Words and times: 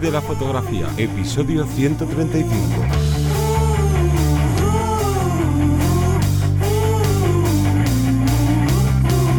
De 0.00 0.10
la 0.10 0.20
fotografía, 0.20 0.88
episodio 0.98 1.64
135. 1.64 2.52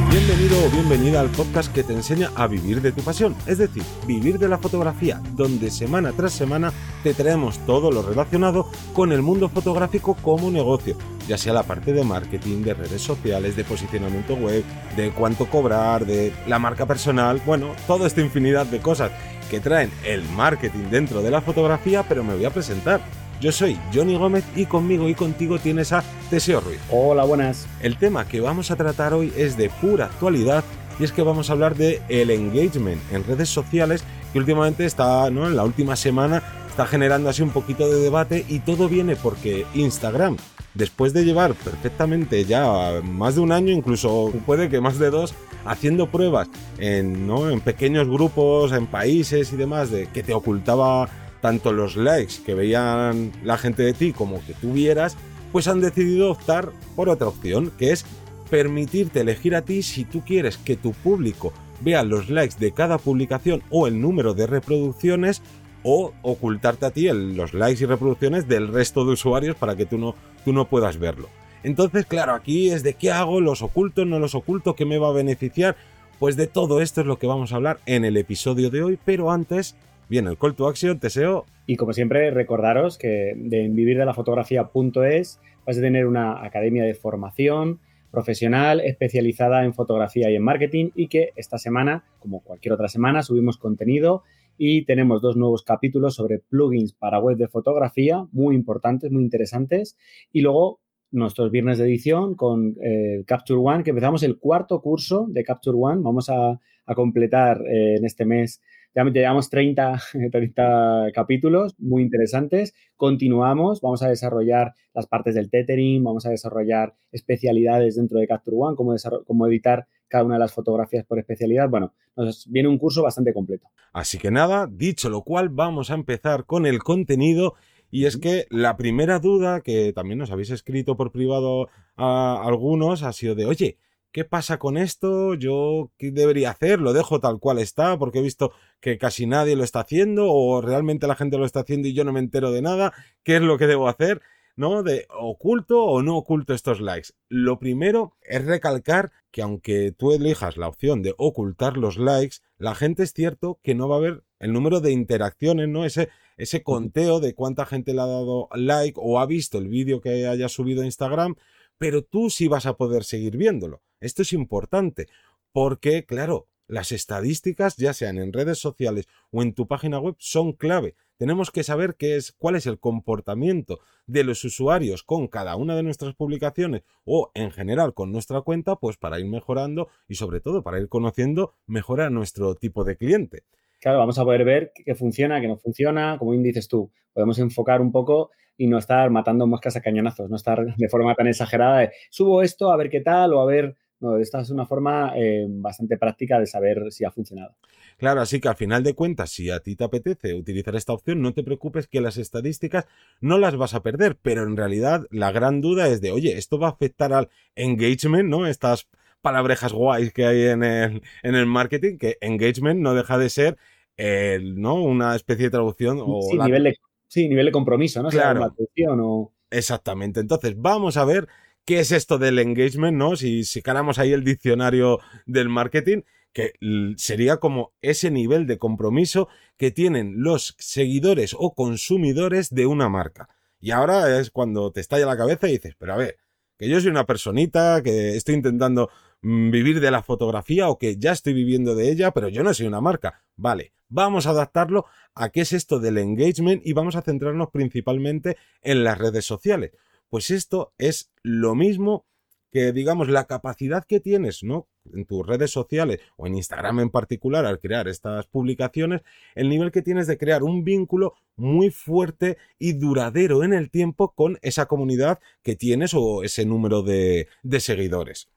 Bienvenido 0.09 0.65
o 0.65 0.69
bienvenida 0.71 1.19
al 1.19 1.29
podcast 1.29 1.71
que 1.71 1.83
te 1.83 1.93
enseña 1.93 2.31
a 2.35 2.47
vivir 2.47 2.81
de 2.81 2.91
tu 2.91 3.03
pasión, 3.03 3.35
es 3.45 3.59
decir, 3.59 3.83
vivir 4.07 4.39
de 4.39 4.47
la 4.47 4.57
fotografía, 4.57 5.21
donde 5.33 5.69
semana 5.69 6.11
tras 6.11 6.33
semana 6.33 6.73
te 7.03 7.13
traemos 7.13 7.59
todo 7.67 7.91
lo 7.91 8.01
relacionado 8.01 8.67
con 8.93 9.11
el 9.11 9.21
mundo 9.21 9.49
fotográfico 9.49 10.15
como 10.15 10.49
negocio, 10.49 10.97
ya 11.27 11.37
sea 11.37 11.53
la 11.53 11.63
parte 11.63 11.93
de 11.93 12.03
marketing, 12.03 12.63
de 12.63 12.73
redes 12.73 13.03
sociales, 13.03 13.55
de 13.55 13.63
posicionamiento 13.63 14.33
web, 14.33 14.63
de 14.95 15.11
cuánto 15.11 15.45
cobrar, 15.45 16.05
de 16.05 16.33
la 16.47 16.57
marca 16.57 16.87
personal, 16.87 17.41
bueno, 17.45 17.73
toda 17.85 18.07
esta 18.07 18.21
infinidad 18.21 18.65
de 18.65 18.79
cosas 18.79 19.11
que 19.49 19.59
traen 19.59 19.91
el 20.05 20.23
marketing 20.23 20.89
dentro 20.89 21.21
de 21.21 21.31
la 21.31 21.41
fotografía, 21.41 22.03
pero 22.07 22.23
me 22.23 22.35
voy 22.35 22.45
a 22.45 22.49
presentar. 22.49 23.01
Yo 23.39 23.51
soy 23.51 23.77
Johnny 23.93 24.17
Gómez 24.17 24.43
y 24.55 24.65
conmigo 24.65 25.07
y 25.07 25.15
contigo 25.15 25.59
tienes 25.59 25.93
a 25.93 26.03
Teseo 26.29 26.59
Ruiz. 26.59 26.79
Hola, 26.89 27.23
buenas. 27.23 27.67
El 27.81 27.97
tema 27.97 28.27
que 28.27 28.41
vamos 28.41 28.71
a 28.71 28.75
tratar 28.75 29.13
hoy 29.13 29.31
es 29.37 29.57
de 29.57 29.69
pura 29.69 30.05
actualidad 30.05 30.63
y 30.99 31.03
es 31.03 31.11
que 31.11 31.21
vamos 31.21 31.49
a 31.49 31.53
hablar 31.53 31.75
de 31.75 32.01
el 32.09 32.31
engagement 32.31 33.01
en 33.11 33.23
redes 33.23 33.49
sociales 33.49 34.03
que 34.33 34.39
últimamente 34.39 34.85
está, 34.85 35.29
¿no? 35.29 35.45
En 35.45 35.55
la 35.55 35.63
última 35.63 35.95
semana 35.95 36.41
está 36.77 36.85
generando 36.85 37.27
así 37.27 37.41
un 37.41 37.49
poquito 37.49 37.89
de 37.89 37.99
debate 37.99 38.45
y 38.47 38.59
todo 38.59 38.87
viene 38.87 39.15
porque 39.15 39.65
Instagram, 39.73 40.37
después 40.75 41.11
de 41.11 41.25
llevar 41.25 41.55
perfectamente 41.55 42.45
ya 42.45 43.01
más 43.03 43.33
de 43.33 43.41
un 43.41 43.51
año, 43.51 43.73
incluso 43.73 44.31
puede 44.45 44.69
que 44.69 44.79
más 44.79 44.99
de 44.99 45.09
dos, 45.09 45.33
haciendo 45.65 46.11
pruebas 46.11 46.47
en, 46.77 47.31
pequeños 47.61 48.07
grupos, 48.07 48.73
en 48.73 48.85
países 48.85 49.51
y 49.53 49.55
demás, 49.55 49.89
de 49.89 50.05
que 50.05 50.21
te 50.21 50.35
ocultaba 50.35 51.09
tanto 51.41 51.73
los 51.73 51.95
likes 51.95 52.35
que 52.45 52.53
veían 52.53 53.31
la 53.43 53.57
gente 53.57 53.81
de 53.81 53.93
ti 53.93 54.13
como 54.13 54.45
que 54.45 54.53
tú 54.53 54.73
vieras, 54.73 55.17
pues 55.51 55.67
han 55.67 55.81
decidido 55.81 56.29
optar 56.29 56.69
por 56.95 57.09
otra 57.09 57.29
opción, 57.29 57.71
que 57.79 57.91
es 57.91 58.05
permitirte 58.51 59.21
elegir 59.21 59.55
a 59.55 59.63
ti 59.63 59.81
si 59.81 60.05
tú 60.05 60.21
quieres 60.23 60.57
que 60.57 60.75
tu 60.75 60.91
público 60.91 61.53
vea 61.81 62.03
los 62.03 62.29
likes 62.29 62.55
de 62.59 62.71
cada 62.71 62.97
publicación 62.97 63.63
o 63.69 63.87
el 63.87 64.01
número 64.01 64.33
de 64.33 64.47
reproducciones 64.47 65.41
o 65.83 66.13
ocultarte 66.21 66.85
a 66.85 66.91
ti 66.91 67.07
los 67.11 67.53
likes 67.53 67.83
y 67.83 67.85
reproducciones 67.85 68.47
del 68.47 68.67
resto 68.67 69.05
de 69.05 69.13
usuarios 69.13 69.55
para 69.55 69.75
que 69.75 69.85
tú 69.85 69.97
no, 69.97 70.15
tú 70.43 70.53
no 70.53 70.65
puedas 70.65 70.97
verlo. 70.97 71.29
Entonces, 71.63 72.05
claro, 72.05 72.33
aquí 72.33 72.69
es 72.69 72.83
de 72.83 72.93
qué 72.93 73.11
hago, 73.11 73.41
los 73.41 73.61
oculto, 73.61 74.05
no 74.05 74.19
los 74.19 74.35
oculto, 74.35 74.75
qué 74.75 74.85
me 74.85 74.97
va 74.97 75.09
a 75.09 75.13
beneficiar. 75.13 75.75
Pues 76.19 76.35
de 76.35 76.47
todo 76.47 76.81
esto 76.81 77.01
es 77.01 77.07
lo 77.07 77.19
que 77.19 77.27
vamos 77.27 77.51
a 77.51 77.57
hablar 77.57 77.79
en 77.85 78.05
el 78.05 78.17
episodio 78.17 78.69
de 78.69 78.83
hoy, 78.83 78.99
pero 79.03 79.31
antes 79.31 79.75
viene 80.09 80.29
el 80.29 80.37
call 80.37 80.55
to 80.55 80.67
action, 80.67 80.99
deseo. 80.99 81.45
Y 81.65 81.75
como 81.75 81.93
siempre, 81.93 82.31
recordaros 82.31 82.97
que 82.97 83.31
en 83.31 83.75
vivirdelafotografía.es 83.75 85.39
vais 85.65 85.77
a 85.77 85.81
tener 85.81 86.07
una 86.07 86.43
academia 86.43 86.83
de 86.83 86.93
formación 86.95 87.79
profesional 88.11 88.79
especializada 88.79 89.65
en 89.65 89.73
fotografía 89.73 90.29
y 90.31 90.35
en 90.35 90.43
marketing 90.43 90.91
y 90.95 91.07
que 91.07 91.33
esta 91.35 91.57
semana, 91.57 92.05
como 92.19 92.39
cualquier 92.39 92.73
otra 92.73 92.87
semana, 92.87 93.21
subimos 93.21 93.57
contenido 93.57 94.23
y 94.57 94.85
tenemos 94.85 95.21
dos 95.21 95.37
nuevos 95.37 95.63
capítulos 95.63 96.15
sobre 96.15 96.39
plugins 96.39 96.93
para 96.93 97.19
web 97.19 97.37
de 97.37 97.47
fotografía, 97.47 98.25
muy 98.31 98.55
importantes, 98.55 99.11
muy 99.11 99.23
interesantes. 99.23 99.97
Y 100.31 100.41
luego 100.41 100.81
nuestros 101.11 101.51
viernes 101.51 101.77
de 101.77 101.85
edición 101.85 102.35
con 102.35 102.75
eh, 102.81 103.23
Capture 103.25 103.59
One, 103.59 103.83
que 103.83 103.91
empezamos 103.91 104.23
el 104.23 104.37
cuarto 104.37 104.81
curso 104.81 105.27
de 105.29 105.43
Capture 105.43 105.77
One. 105.79 106.01
Vamos 106.03 106.29
a, 106.29 106.59
completar 106.95 107.61
eh, 107.67 107.95
en 107.97 108.05
este 108.05 108.23
mes, 108.23 108.61
ya 108.95 109.03
llevamos 109.03 109.49
30, 109.49 109.99
30 110.31 111.11
capítulos 111.13 111.75
muy 111.77 112.01
interesantes. 112.01 112.73
Continuamos, 112.95 113.81
vamos 113.81 114.01
a 114.03 114.09
desarrollar 114.09 114.73
las 114.93 115.05
partes 115.05 115.35
del 115.35 115.49
tethering, 115.49 116.03
vamos 116.03 116.25
a 116.25 116.29
desarrollar 116.29 116.95
especialidades 117.11 117.97
dentro 117.97 118.19
de 118.19 118.27
Capture 118.27 118.57
One, 118.57 118.75
cómo, 118.77 118.95
cómo 119.25 119.47
editar 119.47 119.85
cada 120.07 120.23
una 120.23 120.35
de 120.35 120.39
las 120.39 120.53
fotografías 120.53 121.05
por 121.05 121.19
especialidad. 121.19 121.69
Bueno, 121.69 121.93
nos 122.15 122.49
viene 122.49 122.69
un 122.69 122.77
curso 122.77 123.03
bastante 123.03 123.33
completo. 123.33 123.67
Así 123.93 124.17
que 124.17 124.31
nada, 124.31 124.67
dicho 124.69 125.09
lo 125.09 125.23
cual, 125.23 125.49
vamos 125.49 125.91
a 125.91 125.95
empezar 125.95 126.45
con 126.45 126.65
el 126.65 126.83
contenido 126.83 127.55
y 127.89 128.05
es 128.05 128.17
que 128.17 128.47
la 128.49 128.77
primera 128.77 129.19
duda 129.19 129.61
que 129.61 129.93
también 129.93 130.19
nos 130.19 130.31
habéis 130.31 130.49
escrito 130.49 130.97
por 130.97 131.11
privado 131.11 131.69
a 131.95 132.41
algunos 132.45 133.03
ha 133.03 133.13
sido 133.13 133.33
de, 133.33 133.45
oye, 133.45 133.77
¿qué 134.11 134.25
pasa 134.25 134.59
con 134.59 134.77
esto? 134.77 135.35
¿Yo 135.35 135.91
qué 135.97 136.11
debería 136.11 136.51
hacer? 136.51 136.79
¿Lo 136.79 136.93
dejo 136.93 137.19
tal 137.19 137.39
cual 137.39 137.59
está? 137.59 137.97
Porque 137.97 138.19
he 138.19 138.21
visto 138.21 138.51
que 138.81 138.97
casi 138.97 139.25
nadie 139.25 139.55
lo 139.55 139.63
está 139.63 139.81
haciendo 139.81 140.31
o 140.31 140.61
realmente 140.61 141.07
la 141.07 141.15
gente 141.15 141.37
lo 141.37 141.45
está 141.45 141.61
haciendo 141.61 141.87
y 141.87 141.93
yo 141.93 142.03
no 142.03 142.11
me 142.11 142.19
entero 142.19 142.51
de 142.51 142.61
nada. 142.61 142.93
¿Qué 143.23 143.37
es 143.37 143.41
lo 143.41 143.57
que 143.57 143.67
debo 143.67 143.87
hacer? 143.87 144.21
¿No? 144.57 144.83
De 144.83 145.07
oculto 145.09 145.85
o 145.85 146.01
no 146.01 146.17
oculto 146.17 146.53
estos 146.53 146.81
likes. 146.81 147.11
Lo 147.29 147.59
primero 147.59 148.17
es 148.21 148.43
recalcar 148.43 149.11
que 149.31 149.41
aunque 149.41 149.93
tú 149.93 150.11
elijas 150.11 150.57
la 150.57 150.67
opción 150.67 151.01
de 151.01 151.13
ocultar 151.17 151.77
los 151.77 151.97
likes, 151.97 152.37
la 152.57 152.75
gente 152.75 153.03
es 153.03 153.13
cierto 153.13 153.59
que 153.63 153.75
no 153.75 153.87
va 153.87 153.97
a 153.97 154.01
ver 154.01 154.23
el 154.39 154.51
número 154.51 154.81
de 154.81 154.91
interacciones, 154.91 155.69
¿no? 155.69 155.85
Ese, 155.85 156.09
ese 156.35 156.63
conteo 156.63 157.19
de 157.19 157.33
cuánta 157.33 157.65
gente 157.65 157.93
le 157.93 158.01
ha 158.01 158.07
dado 158.07 158.49
like 158.53 158.99
o 159.01 159.19
ha 159.19 159.25
visto 159.25 159.59
el 159.59 159.69
vídeo 159.69 160.01
que 160.01 160.27
haya 160.27 160.49
subido 160.49 160.81
a 160.81 160.85
Instagram, 160.85 161.35
pero 161.77 162.03
tú 162.03 162.29
sí 162.29 162.47
vas 162.47 162.65
a 162.65 162.77
poder 162.77 163.03
seguir 163.03 163.37
viéndolo. 163.37 163.83
Esto 163.99 164.23
es 164.23 164.33
importante 164.33 165.07
porque, 165.53 166.05
claro, 166.05 166.47
las 166.67 166.91
estadísticas, 166.91 167.77
ya 167.77 167.93
sean 167.93 168.17
en 168.17 168.33
redes 168.33 168.59
sociales 168.59 169.07
o 169.31 169.41
en 169.41 169.53
tu 169.53 169.67
página 169.67 169.99
web, 169.99 170.15
son 170.19 170.53
clave. 170.53 170.95
Tenemos 171.17 171.49
que 171.49 171.63
saber 171.63 171.95
qué 171.95 172.15
es, 172.15 172.31
cuál 172.31 172.55
es 172.55 172.67
el 172.67 172.79
comportamiento 172.79 173.79
de 174.05 174.23
los 174.23 174.43
usuarios 174.43 175.03
con 175.03 175.27
cada 175.27 175.55
una 175.55 175.75
de 175.75 175.83
nuestras 175.83 176.13
publicaciones 176.13 176.83
o 177.05 177.31
en 177.33 177.51
general 177.51 177.93
con 177.93 178.11
nuestra 178.11 178.41
cuenta, 178.41 178.75
pues 178.75 178.97
para 178.97 179.19
ir 179.19 179.25
mejorando 179.25 179.87
y 180.07 180.15
sobre 180.15 180.41
todo 180.41 180.61
para 180.61 180.79
ir 180.79 180.89
conociendo 180.89 181.53
mejor 181.65 182.01
a 182.01 182.09
nuestro 182.09 182.55
tipo 182.55 182.83
de 182.83 182.97
cliente. 182.97 183.43
Claro, 183.79 183.99
vamos 183.99 184.19
a 184.19 184.23
poder 184.23 184.43
ver 184.43 184.71
qué 184.73 184.95
funciona, 184.95 185.39
qué 185.41 185.47
no 185.47 185.57
funciona, 185.57 186.17
como 186.19 186.33
dices 186.33 186.67
tú. 186.67 186.91
Podemos 187.13 187.39
enfocar 187.39 187.81
un 187.81 187.91
poco 187.91 188.31
y 188.57 188.67
no 188.67 188.77
estar 188.77 189.09
matando 189.09 189.45
moscas 189.47 189.75
a 189.75 189.81
cañonazos, 189.81 190.29
no 190.29 190.35
estar 190.35 190.75
de 190.75 190.89
forma 190.89 191.13
tan 191.15 191.27
exagerada 191.27 191.79
de 191.79 191.91
subo 192.09 192.41
esto 192.41 192.71
a 192.71 192.77
ver 192.77 192.89
qué 192.89 193.01
tal 193.01 193.33
o 193.33 193.41
a 193.41 193.45
ver 193.45 193.75
no, 193.99 194.17
esta 194.17 194.41
es 194.41 194.49
una 194.49 194.65
forma 194.65 195.13
eh, 195.15 195.45
bastante 195.47 195.97
práctica 195.97 196.39
de 196.39 196.45
saber 196.45 196.91
si 196.91 197.03
ha 197.05 197.11
funcionado. 197.11 197.55
Claro, 197.97 198.21
así 198.21 198.39
que 198.39 198.47
al 198.47 198.55
final 198.55 198.83
de 198.83 198.93
cuentas, 198.93 199.31
si 199.31 199.49
a 199.49 199.59
ti 199.59 199.75
te 199.75 199.83
apetece 199.83 200.35
utilizar 200.35 200.75
esta 200.75 200.93
opción, 200.93 201.21
no 201.21 201.33
te 201.33 201.43
preocupes 201.43 201.87
que 201.87 201.99
las 201.99 202.17
estadísticas 202.17 202.85
no 203.21 203.39
las 203.39 203.55
vas 203.55 203.73
a 203.73 203.81
perder, 203.81 204.15
pero 204.21 204.43
en 204.43 204.55
realidad 204.55 205.07
la 205.09 205.31
gran 205.31 205.61
duda 205.61 205.87
es 205.87 205.99
de, 205.99 206.11
oye, 206.11 206.37
esto 206.37 206.59
va 206.59 206.67
a 206.67 206.71
afectar 206.71 207.11
al 207.11 207.29
engagement, 207.55 208.29
¿no? 208.29 208.45
Estas 208.45 208.87
palabrejas 209.21 209.73
guays 209.73 210.13
que 210.13 210.25
hay 210.25 210.43
en 210.43 210.63
el, 210.63 211.01
en 211.23 211.35
el 211.35 211.47
marketing, 211.47 211.97
que 211.97 212.17
engagement 212.21 212.79
no 212.79 212.93
deja 212.93 213.17
de 213.17 213.29
ser 213.29 213.57
¿no? 213.97 214.75
una 214.75 215.15
especie 215.15 215.45
de 215.45 215.51
traducción 215.51 215.99
o 215.99 216.21
sí, 216.21 216.37
nivel 216.37 216.63
de, 216.65 216.77
sí, 217.07 217.27
nivel 217.27 217.47
de 217.47 217.51
compromiso, 217.51 218.03
¿no? 218.03 218.09
Claro. 218.09 218.53
o... 218.99 219.33
Exactamente. 219.49 220.19
Entonces, 220.19 220.53
vamos 220.57 220.97
a 220.97 221.05
ver 221.05 221.27
qué 221.67 221.81
es 221.81 221.91
esto 221.91 222.17
del 222.17 222.39
engagement, 222.39 222.97
¿no? 222.97 223.17
Si, 223.17 223.43
caramos 223.61 223.99
ahí 223.99 224.13
el 224.13 224.23
diccionario 224.23 224.99
del 225.25 225.49
marketing 225.49 226.03
que 226.31 226.53
sería 226.95 227.37
como 227.37 227.73
ese 227.81 228.09
nivel 228.09 228.47
de 228.47 228.57
compromiso 228.57 229.27
que 229.57 229.71
tienen 229.71 230.13
los 230.23 230.55
seguidores 230.59 231.35
o 231.37 231.53
consumidores 231.55 232.53
de 232.53 232.67
una 232.67 232.87
marca. 232.87 233.27
Y 233.59 233.71
ahora 233.71 234.17
es 234.19 234.31
cuando 234.31 234.71
te 234.71 234.79
estalla 234.79 235.05
la 235.05 235.17
cabeza 235.17 235.49
y 235.49 235.53
dices, 235.53 235.75
pero 235.77 235.93
a 235.93 235.97
ver, 235.97 236.17
que 236.57 236.69
yo 236.69 236.79
soy 236.79 236.89
una 236.89 237.05
personita, 237.05 237.81
que 237.83 238.15
estoy 238.15 238.35
intentando 238.35 238.89
mm, 239.21 239.51
vivir 239.51 239.81
de 239.81 239.91
la 239.91 240.03
fotografía 240.03 240.69
o 240.69 240.77
que 240.77 240.95
ya 240.97 241.11
estoy 241.11 241.33
viviendo 241.33 241.75
de 241.75 241.91
ella, 241.91 242.11
pero 242.11 242.29
yo 242.29 242.43
no 242.43 242.53
soy 242.53 242.67
una 242.67 242.79
marca. 242.79 243.23
Vale, 243.35 243.73
vamos 243.89 244.25
a 244.25 244.29
adaptarlo 244.29 244.85
a 245.15 245.29
qué 245.29 245.41
es 245.41 245.51
esto 245.51 245.79
del 245.79 245.97
engagement 245.97 246.65
y 246.65 246.71
vamos 246.71 246.95
a 246.95 247.01
centrarnos 247.01 247.49
principalmente 247.51 248.37
en 248.61 248.85
las 248.85 248.97
redes 248.97 249.25
sociales. 249.25 249.71
Pues 250.09 250.31
esto 250.31 250.73
es 250.77 251.11
lo 251.23 251.55
mismo 251.55 252.05
que 252.51 252.71
digamos 252.71 253.09
la 253.09 253.25
capacidad 253.25 253.83
que 253.85 253.99
tienes, 253.99 254.43
¿no? 254.43 254.67
En 254.93 255.05
tus 255.05 255.25
redes 255.25 255.51
sociales 255.51 255.99
o 256.15 256.27
en 256.27 256.35
Instagram 256.35 256.79
en 256.79 256.89
particular 256.89 257.45
al 257.45 257.59
crear 257.59 257.87
estas 257.87 258.25
publicaciones, 258.27 259.01
el 259.35 259.49
nivel 259.49 259.71
que 259.71 259.81
tienes 259.81 260.07
de 260.07 260.17
crear 260.17 260.43
un 260.43 260.63
vínculo 260.63 261.13
muy 261.35 261.71
fuerte 261.71 262.37
y 262.57 262.73
duradero 262.73 263.43
en 263.43 263.53
el 263.53 263.69
tiempo 263.69 264.13
con 264.13 264.39
esa 264.41 264.65
comunidad 264.65 265.19
que 265.43 265.55
tienes 265.55 265.93
o 265.93 266.23
ese 266.23 266.45
número 266.45 266.83
de, 266.83 267.27
de 267.43 267.59
seguidores. 267.59 268.29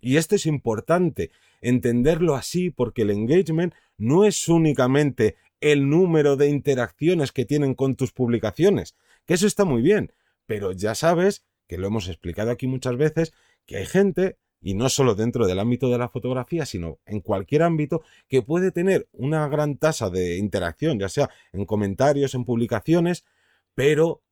Y 0.00 0.16
esto 0.16 0.36
es 0.36 0.46
importante, 0.46 1.30
entenderlo 1.60 2.34
así 2.34 2.70
porque 2.70 3.02
el 3.02 3.10
engagement 3.10 3.74
no 3.98 4.24
es 4.24 4.48
únicamente 4.48 5.36
el 5.60 5.90
número 5.90 6.36
de 6.36 6.48
interacciones 6.48 7.32
que 7.32 7.44
tienen 7.44 7.74
con 7.74 7.96
tus 7.96 8.12
publicaciones, 8.12 8.96
que 9.26 9.34
eso 9.34 9.46
está 9.46 9.64
muy 9.64 9.82
bien, 9.82 10.12
pero 10.48 10.72
ya 10.72 10.94
sabes 10.94 11.44
que 11.66 11.76
lo 11.76 11.86
hemos 11.88 12.08
explicado 12.08 12.50
aquí 12.50 12.66
muchas 12.66 12.96
veces, 12.96 13.34
que 13.66 13.76
hay 13.76 13.84
gente 13.84 14.38
y 14.62 14.72
no 14.72 14.88
solo 14.88 15.14
dentro 15.14 15.46
del 15.46 15.58
ámbito 15.58 15.90
de 15.90 15.98
la 15.98 16.08
fotografía, 16.08 16.64
sino 16.64 16.98
en 17.04 17.20
cualquier 17.20 17.62
ámbito, 17.62 18.02
que 18.28 18.40
puede 18.40 18.72
tener 18.72 19.06
una 19.12 19.46
gran 19.48 19.76
tasa 19.76 20.08
de 20.08 20.38
interacción, 20.38 20.98
ya 20.98 21.10
sea 21.10 21.28
en 21.52 21.66
comentarios, 21.66 22.34
en 22.34 22.46
publicaciones, 22.46 23.26
pero 23.74 24.22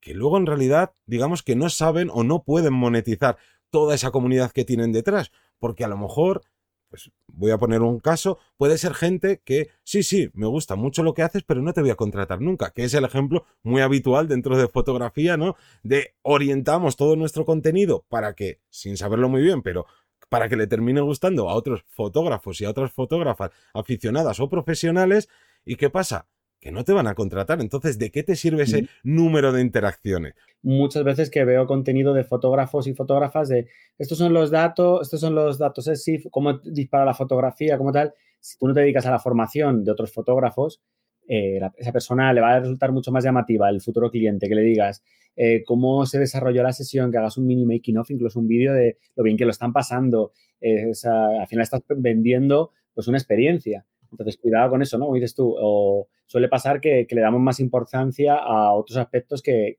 que 0.00 0.12
luego 0.12 0.38
en 0.38 0.46
realidad, 0.46 0.92
digamos 1.06 1.44
que 1.44 1.54
no 1.54 1.70
saben 1.70 2.10
o 2.12 2.24
no 2.24 2.42
pueden 2.42 2.74
monetizar 2.74 3.38
toda 3.70 3.94
esa 3.94 4.10
comunidad 4.10 4.50
que 4.50 4.64
tienen 4.64 4.90
detrás, 4.90 5.30
porque 5.60 5.84
a 5.84 5.88
lo 5.88 5.96
mejor 5.96 6.42
pues 6.90 7.10
voy 7.28 7.52
a 7.52 7.58
poner 7.58 7.80
un 7.82 8.00
caso, 8.00 8.38
puede 8.58 8.76
ser 8.76 8.94
gente 8.94 9.40
que 9.44 9.68
sí, 9.84 10.02
sí, 10.02 10.28
me 10.34 10.46
gusta 10.46 10.74
mucho 10.74 11.02
lo 11.02 11.14
que 11.14 11.22
haces, 11.22 11.44
pero 11.44 11.62
no 11.62 11.72
te 11.72 11.80
voy 11.80 11.90
a 11.90 11.94
contratar 11.94 12.40
nunca, 12.40 12.72
que 12.72 12.84
es 12.84 12.92
el 12.94 13.04
ejemplo 13.04 13.46
muy 13.62 13.80
habitual 13.80 14.28
dentro 14.28 14.58
de 14.58 14.68
fotografía, 14.68 15.36
¿no? 15.36 15.54
De 15.84 16.14
orientamos 16.22 16.96
todo 16.96 17.14
nuestro 17.14 17.44
contenido 17.44 18.04
para 18.08 18.34
que, 18.34 18.60
sin 18.68 18.96
saberlo 18.96 19.28
muy 19.28 19.40
bien, 19.40 19.62
pero 19.62 19.86
para 20.28 20.48
que 20.48 20.56
le 20.56 20.66
termine 20.66 21.00
gustando 21.00 21.48
a 21.48 21.54
otros 21.54 21.84
fotógrafos 21.88 22.60
y 22.60 22.64
a 22.64 22.70
otras 22.70 22.92
fotógrafas 22.92 23.50
aficionadas 23.72 24.40
o 24.40 24.48
profesionales, 24.48 25.28
¿y 25.64 25.76
qué 25.76 25.90
pasa? 25.90 26.26
Que 26.60 26.70
no 26.70 26.84
te 26.84 26.92
van 26.92 27.06
a 27.06 27.14
contratar. 27.14 27.60
Entonces, 27.60 27.98
¿de 27.98 28.10
qué 28.10 28.22
te 28.22 28.36
sirve 28.36 28.64
ese 28.64 28.88
número 29.02 29.52
de 29.52 29.62
interacciones? 29.62 30.34
Muchas 30.62 31.04
veces 31.04 31.30
que 31.30 31.44
veo 31.44 31.66
contenido 31.66 32.12
de 32.12 32.22
fotógrafos 32.22 32.86
y 32.86 32.94
fotógrafas 32.94 33.48
de 33.48 33.66
estos 33.98 34.18
son 34.18 34.34
los 34.34 34.50
datos, 34.50 35.02
estos 35.02 35.20
son 35.20 35.34
los 35.34 35.58
datos 35.58 35.88
ESIF, 35.88 36.26
cómo 36.30 36.58
dispara 36.58 37.04
la 37.04 37.14
fotografía, 37.14 37.78
como 37.78 37.92
tal. 37.92 38.12
Si 38.40 38.58
tú 38.58 38.68
no 38.68 38.74
te 38.74 38.80
dedicas 38.80 39.06
a 39.06 39.10
la 39.10 39.18
formación 39.18 39.84
de 39.84 39.90
otros 39.90 40.12
fotógrafos, 40.12 40.82
eh, 41.26 41.60
esa 41.76 41.92
persona 41.92 42.32
le 42.32 42.40
va 42.40 42.54
a 42.54 42.60
resultar 42.60 42.92
mucho 42.92 43.12
más 43.12 43.24
llamativa 43.24 43.68
el 43.70 43.80
futuro 43.80 44.10
cliente 44.10 44.48
que 44.48 44.54
le 44.54 44.62
digas 44.62 45.02
eh, 45.36 45.62
cómo 45.64 46.04
se 46.04 46.18
desarrolló 46.18 46.62
la 46.62 46.72
sesión, 46.72 47.10
que 47.10 47.18
hagas 47.18 47.38
un 47.38 47.46
mini 47.46 47.64
making 47.64 47.98
of, 47.98 48.10
incluso 48.10 48.38
un 48.38 48.48
vídeo 48.48 48.74
de 48.74 48.98
lo 49.16 49.22
bien 49.22 49.36
que 49.36 49.44
lo 49.44 49.50
están 49.50 49.72
pasando. 49.72 50.32
Eh, 50.60 50.92
al 51.04 51.46
final 51.46 51.62
estás 51.62 51.82
vendiendo 51.88 52.72
pues 52.92 53.08
una 53.08 53.16
experiencia. 53.16 53.86
Entonces, 54.10 54.38
cuidado 54.38 54.70
con 54.70 54.82
eso, 54.82 54.98
¿no? 54.98 55.06
Como 55.06 55.14
dices 55.14 55.34
tú, 55.34 55.54
o 55.58 56.08
suele 56.26 56.48
pasar 56.48 56.80
que, 56.80 57.06
le 57.08 57.20
damos 57.20 57.40
más 57.40 57.60
importancia 57.60 58.36
a 58.36 58.72
otros 58.72 58.96
aspectos 58.96 59.42
que, 59.42 59.78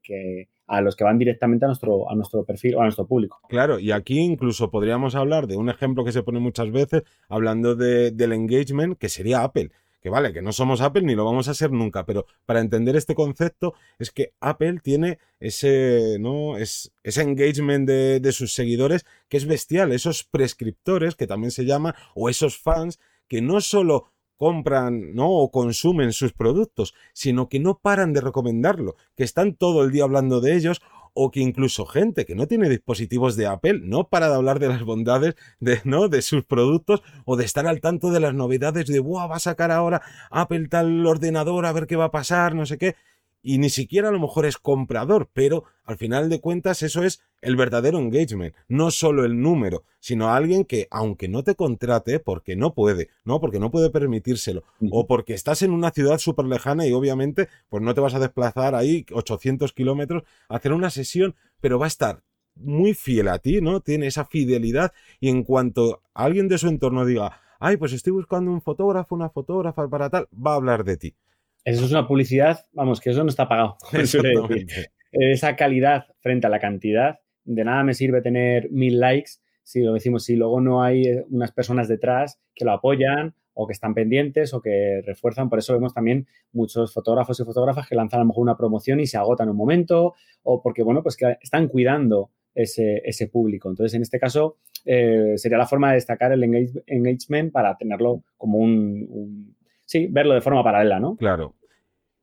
a 0.68 0.82
los 0.82 0.96
que 0.96 1.04
van 1.04 1.18
directamente 1.18 1.66
a 1.66 1.68
nuestro, 1.68 2.10
a 2.10 2.16
nuestro 2.16 2.44
perfil 2.44 2.76
o 2.76 2.82
a 2.82 2.84
nuestro 2.84 3.08
público. 3.08 3.40
Claro, 3.50 3.80
y 3.80 3.92
aquí 3.92 4.20
incluso 4.20 4.70
podríamos 4.70 5.16
hablar 5.16 5.48
de 5.48 5.58
un 5.58 5.70
ejemplo 5.70 6.04
que 6.04 6.12
se 6.12 6.24
pone 6.24 6.40
muchas 6.40 6.72
veces, 6.72 7.04
hablando 7.30 7.76
del 7.76 8.34
engagement, 8.34 8.98
que 8.98 9.10
sería 9.10 9.44
Apple 9.44 9.72
que 10.02 10.10
vale, 10.10 10.34
que 10.34 10.42
no 10.42 10.52
somos 10.52 10.82
Apple 10.82 11.04
ni 11.04 11.14
lo 11.14 11.24
vamos 11.24 11.48
a 11.48 11.54
ser 11.54 11.72
nunca, 11.72 12.06
pero 12.06 12.26
para 12.46 12.60
entender 12.60 12.96
este 12.96 13.14
concepto 13.14 13.76
es 14.00 14.10
que 14.10 14.34
Apple 14.40 14.80
tiene 14.82 15.20
ese, 15.40 16.18
¿no? 16.20 16.58
Es, 16.58 16.92
ese 17.04 17.22
engagement 17.22 17.88
de, 17.88 18.20
de, 18.20 18.32
sus 18.32 18.54
seguidores 18.54 19.06
que 19.30 19.38
es 19.38 19.46
bestial, 19.46 19.92
esos 19.92 20.24
prescriptores 20.24 21.16
que 21.16 21.28
también 21.28 21.52
se 21.52 21.66
llama, 21.66 21.96
o 22.16 22.30
esos 22.30 22.58
fans 22.58 23.00
que 23.28 23.42
no 23.42 23.62
solo 23.62 24.12
compran 24.42 25.14
¿no? 25.14 25.30
o 25.30 25.52
consumen 25.52 26.14
sus 26.14 26.34
productos, 26.34 26.96
sino 27.14 27.48
que 27.48 27.60
no 27.60 27.78
paran 27.78 28.12
de 28.12 28.22
recomendarlo, 28.22 28.96
que 29.16 29.24
están 29.24 29.54
todo 29.54 29.84
el 29.84 29.92
día 29.92 30.04
hablando 30.04 30.42
de 30.42 30.56
ellos 30.56 30.82
o 31.14 31.30
que 31.30 31.42
incluso 31.42 31.86
gente 31.86 32.26
que 32.26 32.34
no 32.34 32.48
tiene 32.48 32.68
dispositivos 32.68 33.36
de 33.36 33.46
Apple 33.46 33.82
no 33.84 34.10
para 34.10 34.30
de 34.30 34.36
hablar 34.36 34.58
de 34.58 34.70
las 34.70 34.82
bondades 34.82 35.36
de, 35.60 35.80
¿no? 35.84 36.08
de 36.08 36.24
sus 36.24 36.44
productos 36.44 37.04
o 37.26 37.36
de 37.36 37.46
estar 37.46 37.68
al 37.68 37.82
tanto 37.82 38.10
de 38.10 38.20
las 38.20 38.34
novedades 38.34 38.88
de, 38.88 39.00
¡buah! 39.00 39.28
Va 39.28 39.36
a 39.36 39.40
sacar 39.40 39.70
ahora 39.70 40.02
Apple 40.32 40.70
tal 40.70 41.06
ordenador 41.06 41.68
a 41.68 41.72
ver 41.72 41.86
qué 41.86 41.96
va 41.96 42.06
a 42.06 42.12
pasar, 42.12 42.56
no 42.56 42.66
sé 42.66 42.80
qué 42.80 42.96
y 43.42 43.58
ni 43.58 43.70
siquiera 43.70 44.10
a 44.10 44.12
lo 44.12 44.20
mejor 44.20 44.46
es 44.46 44.58
comprador, 44.58 45.30
pero 45.34 45.64
al 45.84 45.98
final 45.98 46.30
de 46.30 46.40
cuentas 46.40 46.84
eso 46.84 47.04
es 47.04 47.22
el 47.42 47.56
verdadero 47.56 47.98
engagement, 47.98 48.56
no 48.68 48.92
solo 48.92 49.26
el 49.26 49.42
número, 49.42 49.84
sino 50.00 50.30
alguien 50.30 50.64
que 50.64 50.88
aunque 50.92 51.28
no 51.28 51.44
te 51.44 51.56
contrate 51.56 52.20
porque 52.20 52.56
no 52.56 52.74
puede, 52.74 53.10
¿no? 53.24 53.40
Porque 53.40 53.60
no 53.60 53.72
puede 53.72 53.90
permitírselo 53.90 54.64
o 54.92 55.08
porque 55.08 55.34
estás 55.34 55.62
en 55.64 55.72
una 55.72 55.92
ciudad 55.92 56.20
súper 56.20 56.46
lejana 56.46 56.86
y 56.86 56.94
obviamente 56.94 57.50
pues 57.70 57.82
no 57.82 57.94
te 57.94 58.02
vas 58.02 58.14
a 58.14 58.20
desplazar 58.20 58.76
ahí 58.76 59.06
800 59.12 59.74
kilómetros 59.74 60.24
a 60.50 60.58
hacer 60.58 60.74
una 60.74 60.90
sesión, 60.90 61.36
pero 61.60 61.80
va 61.80 61.86
a 61.86 61.88
estar 61.88 62.24
muy 62.56 62.94
fiel 62.94 63.28
a 63.30 63.40
ti, 63.40 63.62
¿no? 63.62 63.80
Tiene 63.80 64.08
esa 64.08 64.26
fidelidad 64.26 64.92
y 65.20 65.30
en 65.30 65.44
cuanto 65.44 66.02
alguien 66.14 66.48
de 66.48 66.58
su 66.58 66.68
entorno 66.68 67.06
diga, 67.06 67.42
ay, 67.60 67.78
pues 67.78 67.94
estoy 67.94 68.14
buscando 68.14 68.52
un 68.52 68.62
fotógrafo, 68.62 69.16
una 69.16 69.30
fotógrafa 69.30 69.88
para 69.88 70.10
tal, 70.10 70.28
va 70.34 70.54
a 70.54 70.56
hablar 70.56 70.84
de 70.84 70.98
ti. 70.98 71.16
Eso 71.64 71.86
es 71.86 71.92
una 71.92 72.08
publicidad, 72.08 72.66
vamos, 72.74 73.00
que 73.00 73.12
eso 73.12 73.24
no 73.24 73.30
está 73.30 73.48
pagado. 73.48 73.78
Esa 75.12 75.56
calidad 75.56 76.06
frente 76.22 76.48
a 76.48 76.50
la 76.50 76.60
cantidad, 76.60 77.20
de 77.44 77.64
nada 77.64 77.84
me 77.84 77.94
sirve 77.94 78.22
tener 78.22 78.70
mil 78.72 79.00
likes 79.00 79.32
si 79.64 79.82
lo 79.82 79.94
decimos, 79.94 80.26
si 80.26 80.36
luego 80.36 80.60
no 80.60 80.84
hay 80.84 81.04
eh, 81.04 81.26
unas 81.30 81.52
personas 81.52 81.88
detrás 81.88 82.40
que 82.54 82.66
lo 82.66 82.72
apoyan 82.72 83.36
o 83.54 83.68
que 83.68 83.74
están 83.74 83.94
pendientes 83.94 84.54
o 84.54 84.62
que 84.62 85.02
refuerzan. 85.06 85.50
Por 85.50 85.60
eso 85.60 85.74
vemos 85.74 85.94
también 85.94 86.28
muchos 86.52 86.94
fotógrafos 86.94 87.40
y 87.40 87.44
fotógrafas 87.44 87.88
que 87.88 87.96
lanzan 87.96 88.20
a 88.20 88.24
lo 88.24 88.28
mejor 88.28 88.44
una 88.44 88.58
promoción 88.58 89.00
y 89.00 89.08
se 89.08 89.18
agotan 89.18 89.50
un 89.50 89.58
momento 89.58 90.16
o 90.44 90.62
porque, 90.62 90.84
bueno, 90.84 91.04
pues 91.04 91.16
que 91.16 91.38
están 91.42 91.68
cuidando 91.68 92.32
ese, 92.56 93.02
ese 93.06 93.28
público. 93.28 93.70
Entonces, 93.70 93.94
en 93.94 94.02
este 94.02 94.20
caso, 94.20 94.58
eh, 94.86 95.34
sería 95.38 95.58
la 95.58 95.68
forma 95.68 95.90
de 95.90 95.96
destacar 95.96 96.32
el 96.32 96.44
engagement 96.44 97.52
para 97.52 97.78
tenerlo 97.78 98.24
como 98.38 98.58
un 98.58 99.56
sí, 99.92 100.08
verlo 100.10 100.34
de 100.34 100.42
forma 100.42 100.64
paralela, 100.64 101.02
¿no? 101.02 101.18
Claro. 101.18 101.54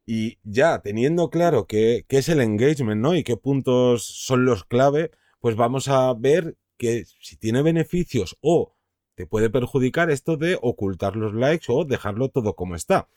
Y 0.06 0.38
ya 0.42 0.80
teniendo 0.80 1.28
claro 1.28 1.66
qué, 1.66 2.06
es 2.08 2.28
el 2.30 2.40
engagement, 2.40 3.02
¿no? 3.02 3.14
Y 3.14 3.24
qué 3.24 3.36
puntos 3.36 4.04
son 4.04 4.46
los 4.46 4.64
clave, 4.64 5.10
pues 5.38 5.54
vamos 5.54 5.88
a 5.88 6.14
ver 6.14 6.56
que 6.78 7.04
si 7.20 7.36
tiene 7.36 7.60
beneficios 7.60 8.38
o 8.40 8.74
te 9.14 9.26
puede 9.26 9.50
perjudicar 9.50 10.10
esto 10.10 10.38
de 10.38 10.58
ocultar 10.62 11.14
los 11.14 11.34
likes 11.34 11.66
o 11.68 11.84
dejarlo 11.84 12.30
todo 12.30 12.54
como 12.54 12.74
está. 12.74 13.08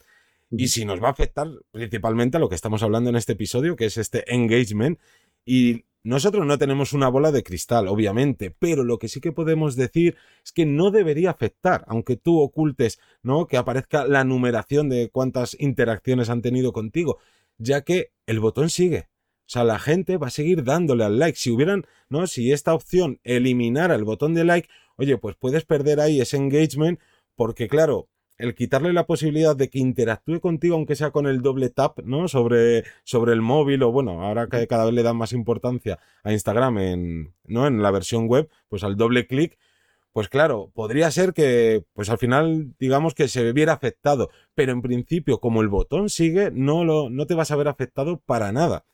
Y 0.50 0.68
si 0.68 0.84
nos 0.84 1.02
va 1.02 1.08
a 1.08 1.12
afectar 1.12 1.48
principalmente 1.72 2.36
a 2.36 2.42
lo 2.42 2.50
que 2.50 2.56
estamos 2.56 2.84
hablando 2.84 3.10
en 3.10 3.16
este 3.16 3.34
episodio, 3.34 3.78
que 3.78 3.86
es 3.86 3.96
este 3.96 4.36
engagement. 4.36 5.00
Y 5.46 5.86
nosotros 6.04 6.48
no 6.48 6.58
tenemos 6.58 6.94
una 6.94 7.10
bola 7.10 7.32
de 7.32 7.44
cristal, 7.44 7.88
obviamente, 7.88 8.50
pero 8.50 8.84
lo 8.84 8.98
que 8.98 9.08
sí 9.08 9.22
que 9.22 9.32
podemos 9.32 9.76
decir 9.76 10.18
es 10.44 10.52
que 10.52 10.66
no 10.66 10.90
debería 10.90 11.30
afectar, 11.30 11.86
aunque 11.88 12.18
tú 12.18 12.40
ocultes, 12.40 13.00
¿no? 13.22 13.46
Que 13.48 13.58
aparezca 13.58 14.06
la 14.08 14.24
numeración 14.24 14.90
de 14.90 15.10
cuántas 15.12 15.56
interacciones 15.60 16.30
han 16.30 16.42
tenido 16.42 16.74
contigo, 16.74 17.20
ya 17.58 17.82
que 17.82 18.12
el 18.26 18.40
botón 18.40 18.72
sigue. 18.72 19.10
O 19.42 19.54
sea, 19.54 19.64
la 19.64 19.80
gente 19.80 20.18
va 20.18 20.28
a 20.28 20.32
seguir 20.32 20.64
dándole 20.64 21.04
al 21.04 21.20
like. 21.20 21.38
Si 21.38 21.52
hubieran, 21.52 21.86
¿no? 22.10 22.26
Si 22.26 22.52
esta 22.52 22.74
opción 22.74 23.20
eliminara 23.24 23.96
el 23.96 24.06
botón 24.06 24.34
de 24.34 24.46
like, 24.46 24.70
oye, 24.96 25.18
pues 25.18 25.36
puedes 25.36 25.66
perder 25.66 26.00
ahí 26.00 26.22
ese 26.22 26.38
engagement, 26.38 27.00
porque 27.36 27.68
claro, 27.68 28.08
el 28.42 28.56
quitarle 28.56 28.92
la 28.92 29.06
posibilidad 29.06 29.56
de 29.56 29.70
que 29.70 29.80
interactúe 29.80 30.40
contigo, 30.40 30.76
aunque 30.76 30.96
sea 30.96 31.12
con 31.12 31.28
el 31.28 31.42
doble 31.42 31.70
tap, 31.70 32.00
¿no? 32.04 32.28
Sobre, 32.28 32.84
sobre 33.04 33.34
el 33.34 33.42
móvil, 33.42 33.84
o 33.84 33.92
bueno, 33.92 34.24
ahora 34.24 34.48
que 34.48 34.68
cada 34.68 34.86
vez 34.86 34.94
le 34.94 35.04
dan 35.04 35.16
más 35.16 35.32
importancia 35.34 36.00
a 36.24 36.32
Instagram 36.34 36.78
en, 36.80 37.36
¿no? 37.46 37.68
En 37.68 37.82
la 37.82 37.92
versión 37.92 38.28
web, 38.28 38.50
pues 38.68 38.84
al 38.84 38.98
doble 38.98 39.28
clic, 39.28 39.58
pues 40.12 40.28
claro, 40.28 40.72
podría 40.74 41.10
ser 41.12 41.34
que, 41.34 41.86
pues 41.94 42.10
al 42.10 42.18
final, 42.18 42.74
digamos 42.80 43.14
que 43.14 43.28
se 43.28 43.54
viera 43.54 43.74
afectado, 43.74 44.30
pero 44.56 44.72
en 44.72 44.82
principio, 44.82 45.40
como 45.40 45.62
el 45.62 45.70
botón 45.70 46.10
sigue, 46.10 46.52
no, 46.52 46.84
lo, 46.84 47.10
no 47.10 47.28
te 47.28 47.36
vas 47.36 47.52
a 47.52 47.56
ver 47.56 47.68
afectado 47.68 48.20
para 48.26 48.52
nada. 48.52 48.86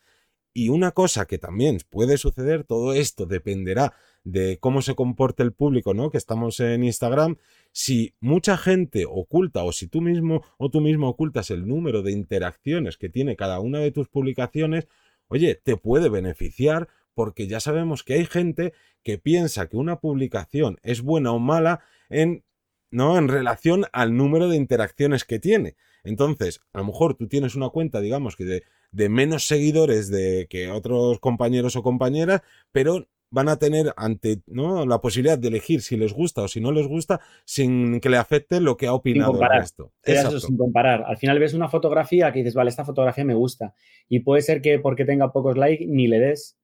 Y 0.53 0.69
una 0.69 0.91
cosa 0.91 1.25
que 1.25 1.37
también 1.37 1.79
puede 1.89 2.17
suceder, 2.17 2.63
todo 2.63 2.93
esto 2.93 3.25
dependerá 3.25 3.93
de 4.27 4.57
cómo 4.59 4.81
se 4.81 4.93
comporte 4.93 5.41
el 5.41 5.53
público, 5.53 5.93
¿no? 5.93 6.09
Que 6.09 6.17
estamos 6.17 6.59
en 6.59 6.83
Instagram, 6.83 7.37
si 7.71 8.13
mucha 8.19 8.57
gente 8.57 9.05
oculta 9.07 9.63
o 9.63 9.71
si 9.71 9.87
tú 9.87 10.01
mismo 10.01 10.43
o 10.57 10.69
tú 10.69 10.81
mismo 10.81 11.07
ocultas 11.07 11.49
el 11.49 11.65
número 11.65 12.01
de 12.01 12.11
interacciones 12.11 12.97
que 12.97 13.07
tiene 13.07 13.37
cada 13.37 13.61
una 13.61 13.79
de 13.79 13.91
tus 13.91 14.09
publicaciones, 14.09 14.87
oye, 15.29 15.55
te 15.55 15.77
puede 15.77 16.09
beneficiar 16.09 16.89
porque 17.13 17.47
ya 17.47 17.61
sabemos 17.61 18.03
que 18.03 18.15
hay 18.15 18.25
gente 18.25 18.73
que 19.01 19.17
piensa 19.17 19.67
que 19.69 19.77
una 19.77 20.01
publicación 20.01 20.77
es 20.83 21.01
buena 21.01 21.31
o 21.31 21.39
mala 21.39 21.79
en 22.09 22.43
¿no? 22.91 23.17
En 23.17 23.27
relación 23.27 23.85
al 23.91 24.15
número 24.15 24.49
de 24.49 24.57
interacciones 24.57 25.25
que 25.25 25.39
tiene. 25.39 25.75
Entonces, 26.03 26.61
a 26.73 26.79
lo 26.79 26.85
mejor 26.85 27.15
tú 27.15 27.27
tienes 27.27 27.55
una 27.55 27.69
cuenta, 27.69 27.99
digamos 27.99 28.35
que 28.35 28.45
de, 28.45 28.63
de 28.91 29.09
menos 29.09 29.45
seguidores 29.45 30.09
de 30.09 30.47
que 30.49 30.69
otros 30.71 31.19
compañeros 31.19 31.75
o 31.75 31.83
compañeras, 31.83 32.41
pero 32.71 33.07
van 33.29 33.49
a 33.49 33.57
tener 33.57 33.93
ante 33.97 34.41
¿no? 34.47 34.85
la 34.85 35.01
posibilidad 35.01 35.37
de 35.37 35.49
elegir 35.49 35.81
si 35.81 35.97
les 35.97 36.13
gusta 36.13 36.43
o 36.43 36.47
si 36.47 36.61
no 36.61 36.71
les 36.71 36.87
gusta 36.87 37.19
sin 37.45 37.99
que 37.99 38.09
le 38.09 38.17
afecte 38.17 38.61
lo 38.61 38.77
que 38.77 38.87
ha 38.87 38.93
opinado 38.93 39.41
el 39.41 39.49
resto. 39.49 39.91
Eso, 40.03 40.39
sin 40.39 40.57
comparar. 40.57 41.03
Al 41.05 41.17
final 41.17 41.39
ves 41.39 41.53
una 41.53 41.67
fotografía 41.67 42.31
que 42.31 42.39
dices, 42.39 42.55
vale, 42.55 42.69
esta 42.69 42.85
fotografía 42.85 43.25
me 43.25 43.33
gusta. 43.33 43.73
Y 44.07 44.19
puede 44.19 44.41
ser 44.41 44.61
que 44.61 44.79
porque 44.79 45.05
tenga 45.05 45.31
pocos 45.31 45.57
likes 45.57 45.85
ni 45.87 46.07
le 46.07 46.19
des. 46.19 46.57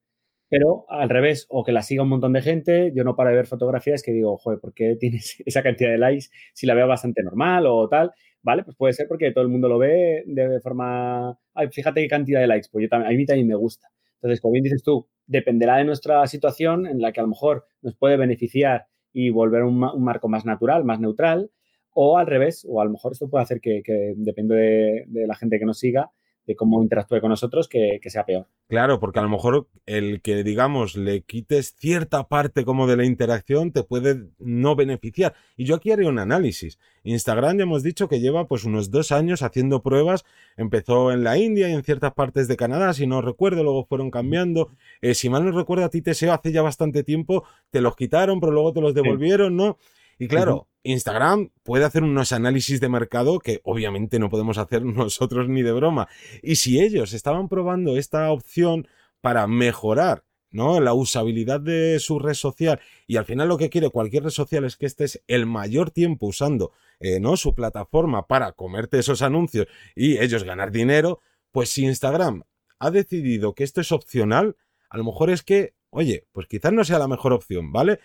Pero 0.49 0.85
al 0.87 1.09
revés, 1.09 1.47
o 1.49 1.63
que 1.63 1.71
la 1.71 1.81
siga 1.81 2.03
un 2.03 2.09
montón 2.09 2.33
de 2.33 2.41
gente, 2.41 2.91
yo 2.95 3.03
no 3.03 3.15
paro 3.15 3.31
de 3.31 3.37
ver 3.37 3.47
fotografías 3.47 4.03
que 4.03 4.11
digo, 4.11 4.37
joder, 4.37 4.59
¿por 4.59 4.73
qué 4.73 4.95
tienes 4.95 5.41
esa 5.45 5.63
cantidad 5.63 5.89
de 5.89 5.97
likes 5.97 6.27
si 6.53 6.67
la 6.67 6.75
veo 6.75 6.87
bastante 6.87 7.23
normal 7.23 7.65
o 7.65 7.89
tal? 7.89 8.11
¿Vale? 8.43 8.63
Pues 8.63 8.75
puede 8.75 8.93
ser 8.93 9.07
porque 9.07 9.31
todo 9.31 9.43
el 9.43 9.49
mundo 9.49 9.67
lo 9.69 9.79
ve 9.79 10.23
de 10.27 10.59
forma, 10.59 11.39
ay, 11.53 11.69
fíjate 11.71 12.01
qué 12.01 12.07
cantidad 12.07 12.41
de 12.41 12.47
likes, 12.47 12.67
pues 12.71 12.83
yo 12.83 12.89
también, 12.89 13.13
a 13.13 13.17
mí 13.17 13.25
también 13.25 13.47
me 13.47 13.55
gusta. 13.55 13.89
Entonces, 14.23 14.39
como 14.39 14.53
bien 14.53 14.63
dices 14.63 14.83
tú, 14.83 15.05
dependerá 15.27 15.77
de 15.77 15.83
nuestra 15.83 16.25
situación 16.27 16.87
en 16.87 17.01
la 17.01 17.11
que 17.11 17.19
a 17.19 17.23
lo 17.23 17.29
mejor 17.29 17.65
nos 17.81 17.93
puede 17.97 18.15
beneficiar 18.15 18.85
y 19.11 19.31
volver 19.31 19.63
un, 19.63 19.77
marco 19.77 20.29
más 20.29 20.45
natural, 20.45 20.85
más 20.85 21.01
neutral, 21.01 21.51
o 21.93 22.17
al 22.17 22.25
revés, 22.25 22.65
o 22.65 22.79
a 22.79 22.85
lo 22.85 22.91
mejor 22.91 23.11
esto 23.11 23.29
puede 23.29 23.43
hacer 23.43 23.59
que, 23.59 23.83
depende 24.15 25.03
de, 25.07 25.27
la 25.27 25.35
gente 25.35 25.59
que 25.59 25.65
nos 25.65 25.77
siga, 25.77 26.09
de 26.45 26.55
cómo 26.55 26.81
interactúe 26.81 27.21
con 27.21 27.29
nosotros, 27.29 27.67
que, 27.67 27.99
sea 28.05 28.25
peor. 28.25 28.47
Claro, 28.67 28.99
porque 28.99 29.19
a 29.19 29.21
lo 29.21 29.29
mejor 29.29 29.67
el 29.85 30.21
que, 30.21 30.43
digamos, 30.43 30.95
le 30.95 31.21
quites 31.21 31.75
cierta 31.77 32.27
parte 32.27 32.65
como 32.65 32.87
de 32.87 32.97
la 32.97 33.05
interacción 33.05 33.71
te 33.71 33.83
puede 33.83 34.27
no 34.39 34.75
beneficiar. 34.75 35.33
Y 35.55 35.65
yo 35.65 35.75
aquí 35.75 35.91
haría 35.91 36.09
un 36.09 36.19
análisis. 36.19 36.79
Instagram 37.03 37.57
ya 37.57 37.63
hemos 37.63 37.83
dicho 37.83 38.07
que 38.07 38.19
lleva 38.19 38.47
pues 38.47 38.65
unos 38.65 38.91
dos 38.91 39.11
años 39.11 39.41
haciendo 39.41 39.81
pruebas. 39.81 40.25
Empezó 40.57 41.11
en 41.11 41.23
la 41.23 41.37
India 41.37 41.69
y 41.69 41.73
en 41.73 41.83
ciertas 41.83 42.13
partes 42.13 42.47
de 42.47 42.57
Canadá, 42.57 42.93
si 42.93 43.07
no 43.07 43.21
recuerdo, 43.21 43.63
luego 43.63 43.85
fueron 43.85 44.11
cambiando. 44.11 44.69
Eh, 45.01 45.13
si 45.13 45.29
mal 45.29 45.45
no 45.45 45.51
recuerdo, 45.51 45.85
a 45.85 45.89
ti 45.89 46.01
te 46.01 46.11
hace 46.11 46.27
ya 46.51 46.61
bastante 46.61 47.03
tiempo, 47.03 47.43
te 47.69 47.81
los 47.81 47.95
quitaron, 47.95 48.39
pero 48.39 48.51
luego 48.51 48.73
te 48.73 48.81
los 48.81 48.93
devolvieron, 48.93 49.55
¿no? 49.55 49.77
Y 50.19 50.27
claro, 50.27 50.67
Instagram 50.83 51.49
puede 51.63 51.85
hacer 51.85 52.03
unos 52.03 52.31
análisis 52.31 52.79
de 52.79 52.89
mercado 52.89 53.39
que 53.39 53.61
obviamente 53.63 54.19
no 54.19 54.29
podemos 54.29 54.57
hacer 54.57 54.83
nosotros 54.85 55.49
ni 55.49 55.61
de 55.61 55.71
broma. 55.71 56.07
Y 56.41 56.55
si 56.55 56.81
ellos 56.81 57.13
estaban 57.13 57.49
probando 57.49 57.97
esta 57.97 58.31
opción 58.31 58.87
para 59.21 59.47
mejorar 59.47 60.25
¿no? 60.51 60.79
la 60.79 60.93
usabilidad 60.93 61.59
de 61.59 61.99
su 61.99 62.19
red 62.19 62.35
social 62.35 62.79
y 63.07 63.17
al 63.17 63.25
final 63.25 63.49
lo 63.49 63.57
que 63.57 63.69
quiere 63.69 63.89
cualquier 63.89 64.23
red 64.23 64.29
social 64.29 64.65
es 64.65 64.77
que 64.77 64.85
estés 64.85 65.21
el 65.27 65.45
mayor 65.45 65.91
tiempo 65.91 66.27
usando 66.27 66.71
eh, 66.99 67.19
¿no? 67.19 67.35
su 67.37 67.55
plataforma 67.55 68.27
para 68.27 68.51
comerte 68.51 68.99
esos 68.99 69.21
anuncios 69.21 69.67
y 69.95 70.19
ellos 70.19 70.43
ganar 70.43 70.71
dinero, 70.71 71.21
pues 71.51 71.69
si 71.69 71.85
Instagram 71.85 72.43
ha 72.79 72.91
decidido 72.91 73.55
que 73.55 73.63
esto 73.63 73.81
es 73.81 73.91
opcional, 73.91 74.57
a 74.89 74.97
lo 74.97 75.05
mejor 75.05 75.29
es 75.29 75.41
que, 75.41 75.73
oye, 75.89 76.27
pues 76.31 76.47
quizás 76.47 76.73
no 76.73 76.83
sea 76.83 76.99
la 76.99 77.07
mejor 77.07 77.33
opción, 77.33 77.71
¿vale? 77.71 77.99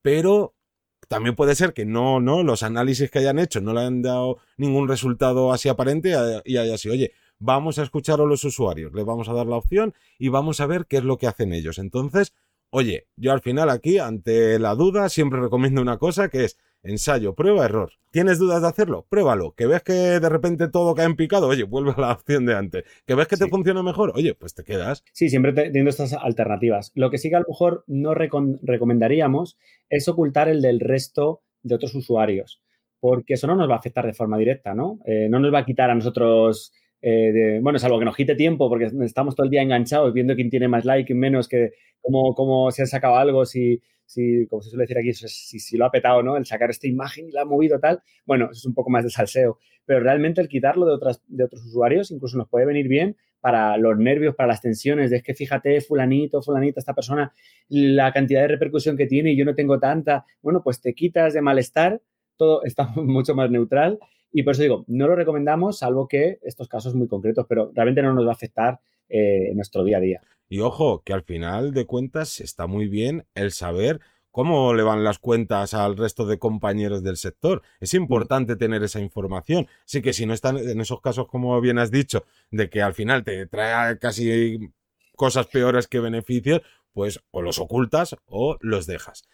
Pero 0.00 0.54
también 1.12 1.36
puede 1.36 1.54
ser 1.54 1.74
que 1.74 1.84
no, 1.84 2.20
no, 2.20 2.42
los 2.42 2.62
análisis 2.62 3.10
que 3.10 3.18
hayan 3.18 3.38
hecho 3.38 3.60
no 3.60 3.74
le 3.74 3.82
han 3.82 4.00
dado 4.00 4.38
ningún 4.56 4.88
resultado 4.88 5.52
así 5.52 5.68
aparente 5.68 6.14
y 6.46 6.56
haya 6.56 6.78
sido, 6.78 6.94
oye, 6.94 7.12
vamos 7.38 7.78
a 7.78 7.82
escuchar 7.82 8.18
a 8.22 8.24
los 8.24 8.44
usuarios, 8.44 8.94
les 8.94 9.04
vamos 9.04 9.28
a 9.28 9.34
dar 9.34 9.46
la 9.46 9.56
opción 9.56 9.92
y 10.18 10.30
vamos 10.30 10.60
a 10.60 10.66
ver 10.66 10.86
qué 10.86 10.96
es 10.96 11.04
lo 11.04 11.18
que 11.18 11.26
hacen 11.26 11.52
ellos. 11.52 11.76
Entonces, 11.76 12.32
oye, 12.70 13.08
yo 13.16 13.32
al 13.32 13.42
final 13.42 13.68
aquí, 13.68 13.98
ante 13.98 14.58
la 14.58 14.74
duda, 14.74 15.10
siempre 15.10 15.38
recomiendo 15.38 15.82
una 15.82 15.98
cosa 15.98 16.30
que 16.30 16.44
es 16.44 16.56
ensayo, 16.82 17.34
prueba, 17.34 17.64
error. 17.64 17.92
¿Tienes 18.10 18.38
dudas 18.38 18.60
de 18.62 18.68
hacerlo? 18.68 19.06
Pruébalo. 19.08 19.54
Que 19.54 19.66
ves 19.66 19.82
que 19.82 19.92
de 19.92 20.28
repente 20.28 20.68
todo 20.68 20.94
cae 20.94 21.06
en 21.06 21.16
picado, 21.16 21.48
oye, 21.48 21.62
vuelve 21.62 21.92
a 21.96 22.00
la 22.00 22.12
opción 22.12 22.44
de 22.44 22.54
antes. 22.54 22.84
Que 23.06 23.14
ves 23.14 23.26
que 23.26 23.36
te 23.36 23.48
funciona 23.48 23.82
mejor, 23.82 24.12
oye, 24.14 24.34
pues 24.34 24.54
te 24.54 24.64
quedas. 24.64 25.02
Sí, 25.12 25.30
siempre 25.30 25.52
teniendo 25.52 25.88
estas 25.90 26.12
alternativas. 26.12 26.92
Lo 26.94 27.10
que 27.10 27.18
sí 27.18 27.30
que 27.30 27.36
a 27.36 27.40
lo 27.40 27.46
mejor 27.48 27.84
no 27.86 28.14
recomendaríamos 28.14 29.56
es 29.88 30.08
ocultar 30.08 30.48
el 30.48 30.60
del 30.60 30.80
resto 30.80 31.42
de 31.62 31.74
otros 31.74 31.94
usuarios, 31.94 32.62
porque 33.00 33.34
eso 33.34 33.46
no 33.46 33.56
nos 33.56 33.70
va 33.70 33.74
a 33.74 33.78
afectar 33.78 34.04
de 34.04 34.12
forma 34.12 34.36
directa, 34.36 34.74
¿no? 34.74 34.98
Eh, 35.06 35.28
no 35.30 35.38
nos 35.38 35.54
va 35.54 35.60
a 35.60 35.64
quitar 35.64 35.90
a 35.90 35.94
nosotros 35.94 36.72
eh, 37.00 37.32
de, 37.32 37.60
bueno, 37.60 37.78
algo 37.82 37.98
que 37.98 38.04
nos 38.04 38.16
quite 38.16 38.34
tiempo 38.34 38.68
porque 38.68 38.90
estamos 39.02 39.34
todo 39.34 39.44
el 39.44 39.50
día 39.50 39.62
enganchados 39.62 40.12
viendo 40.12 40.34
quién 40.34 40.50
tiene 40.50 40.68
más 40.68 40.84
like, 40.84 41.14
menos, 41.14 41.48
que 41.48 41.70
cómo, 42.00 42.34
cómo 42.34 42.70
se 42.70 42.82
ha 42.82 42.86
sacado 42.86 43.16
algo, 43.16 43.46
si, 43.46 43.80
si, 44.06 44.46
como 44.46 44.62
se 44.62 44.70
suele 44.70 44.84
decir 44.84 44.98
aquí, 44.98 45.12
si, 45.12 45.58
si, 45.58 45.76
lo 45.76 45.86
ha 45.86 45.90
petado, 45.90 46.22
¿no? 46.22 46.36
El 46.36 46.46
sacar 46.46 46.70
esta 46.70 46.86
imagen 46.86 47.28
y 47.28 47.32
la 47.32 47.42
ha 47.42 47.44
movido 47.44 47.78
tal, 47.78 48.02
bueno, 48.26 48.46
eso 48.46 48.60
es 48.60 48.66
un 48.66 48.74
poco 48.74 48.90
más 48.90 49.04
de 49.04 49.10
salseo. 49.10 49.58
Pero 49.84 50.00
realmente 50.00 50.40
el 50.40 50.48
quitarlo 50.48 50.86
de, 50.86 50.92
otras, 50.92 51.22
de 51.26 51.44
otros 51.44 51.64
usuarios 51.64 52.10
incluso 52.10 52.36
nos 52.36 52.48
puede 52.48 52.66
venir 52.66 52.88
bien 52.88 53.16
para 53.42 53.76
los 53.76 53.98
nervios, 53.98 54.36
para 54.36 54.46
las 54.46 54.60
tensiones, 54.60 55.10
de 55.10 55.16
es 55.16 55.22
que 55.24 55.34
fíjate, 55.34 55.80
fulanito, 55.80 56.40
fulanita, 56.42 56.78
esta 56.78 56.94
persona, 56.94 57.32
la 57.68 58.12
cantidad 58.12 58.42
de 58.42 58.48
repercusión 58.48 58.96
que 58.96 59.06
tiene 59.06 59.32
y 59.32 59.36
yo 59.36 59.44
no 59.44 59.56
tengo 59.56 59.80
tanta, 59.80 60.24
bueno, 60.42 60.62
pues 60.62 60.80
te 60.80 60.94
quitas 60.94 61.34
de 61.34 61.42
malestar, 61.42 62.00
todo 62.36 62.62
está 62.62 62.86
mucho 62.94 63.34
más 63.34 63.50
neutral 63.50 63.98
y 64.32 64.44
por 64.44 64.52
eso 64.52 64.62
digo, 64.62 64.84
no 64.86 65.08
lo 65.08 65.16
recomendamos, 65.16 65.78
salvo 65.78 66.06
que 66.06 66.38
estos 66.42 66.68
casos 66.68 66.94
muy 66.94 67.08
concretos, 67.08 67.44
pero 67.48 67.72
realmente 67.74 68.00
no 68.02 68.14
nos 68.14 68.24
va 68.24 68.30
a 68.30 68.34
afectar 68.34 68.78
eh, 69.12 69.50
en 69.50 69.56
nuestro 69.56 69.84
día 69.84 69.98
a 69.98 70.00
día. 70.00 70.20
Y 70.48 70.60
ojo, 70.60 71.02
que 71.04 71.12
al 71.12 71.22
final 71.22 71.72
de 71.72 71.86
cuentas 71.86 72.40
está 72.40 72.66
muy 72.66 72.88
bien 72.88 73.26
el 73.34 73.52
saber 73.52 74.00
cómo 74.30 74.72
le 74.74 74.82
van 74.82 75.04
las 75.04 75.18
cuentas 75.18 75.74
al 75.74 75.96
resto 75.96 76.26
de 76.26 76.38
compañeros 76.38 77.02
del 77.04 77.18
sector. 77.18 77.62
Es 77.78 77.94
importante 77.94 78.56
tener 78.56 78.82
esa 78.82 79.00
información. 79.00 79.68
Sí 79.84 80.00
que 80.00 80.14
si 80.14 80.24
no 80.26 80.32
están 80.32 80.56
en 80.56 80.80
esos 80.80 81.00
casos, 81.00 81.28
como 81.28 81.60
bien 81.60 81.78
has 81.78 81.90
dicho, 81.90 82.24
de 82.50 82.70
que 82.70 82.82
al 82.82 82.94
final 82.94 83.22
te 83.22 83.46
trae 83.46 83.98
casi 83.98 84.58
cosas 85.14 85.46
peores 85.46 85.86
que 85.86 86.00
beneficios, 86.00 86.62
pues 86.92 87.20
o 87.30 87.42
los 87.42 87.58
ocultas 87.58 88.16
o 88.26 88.56
los 88.60 88.86
dejas. 88.86 89.24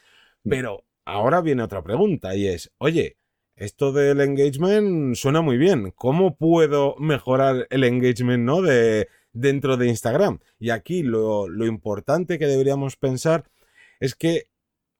Pero 0.43 0.85
ahora 1.05 1.41
viene 1.41 1.63
otra 1.63 1.83
pregunta 1.83 2.35
y 2.35 2.49
es, 2.49 2.73
oye, 2.79 3.17
esto 3.57 3.93
del 3.93 4.21
engagement 4.21 5.17
suena 5.17 5.41
muy 5.41 5.57
bien. 5.59 5.93
¿Cómo 5.97 6.37
puedo 6.37 6.97
mejorar 6.99 7.67
el 7.71 7.85
engagement, 7.85 8.45
no? 8.45 8.63
De, 8.63 9.09
dentro 9.33 9.77
de 9.77 9.89
Instagram. 9.89 10.41
Y 10.59 10.71
aquí 10.71 11.03
lo, 11.03 11.47
importante 11.67 12.39
que 12.39 12.47
deberíamos 12.47 12.97
pensar 12.97 13.51
es 14.01 14.15
que 14.15 14.49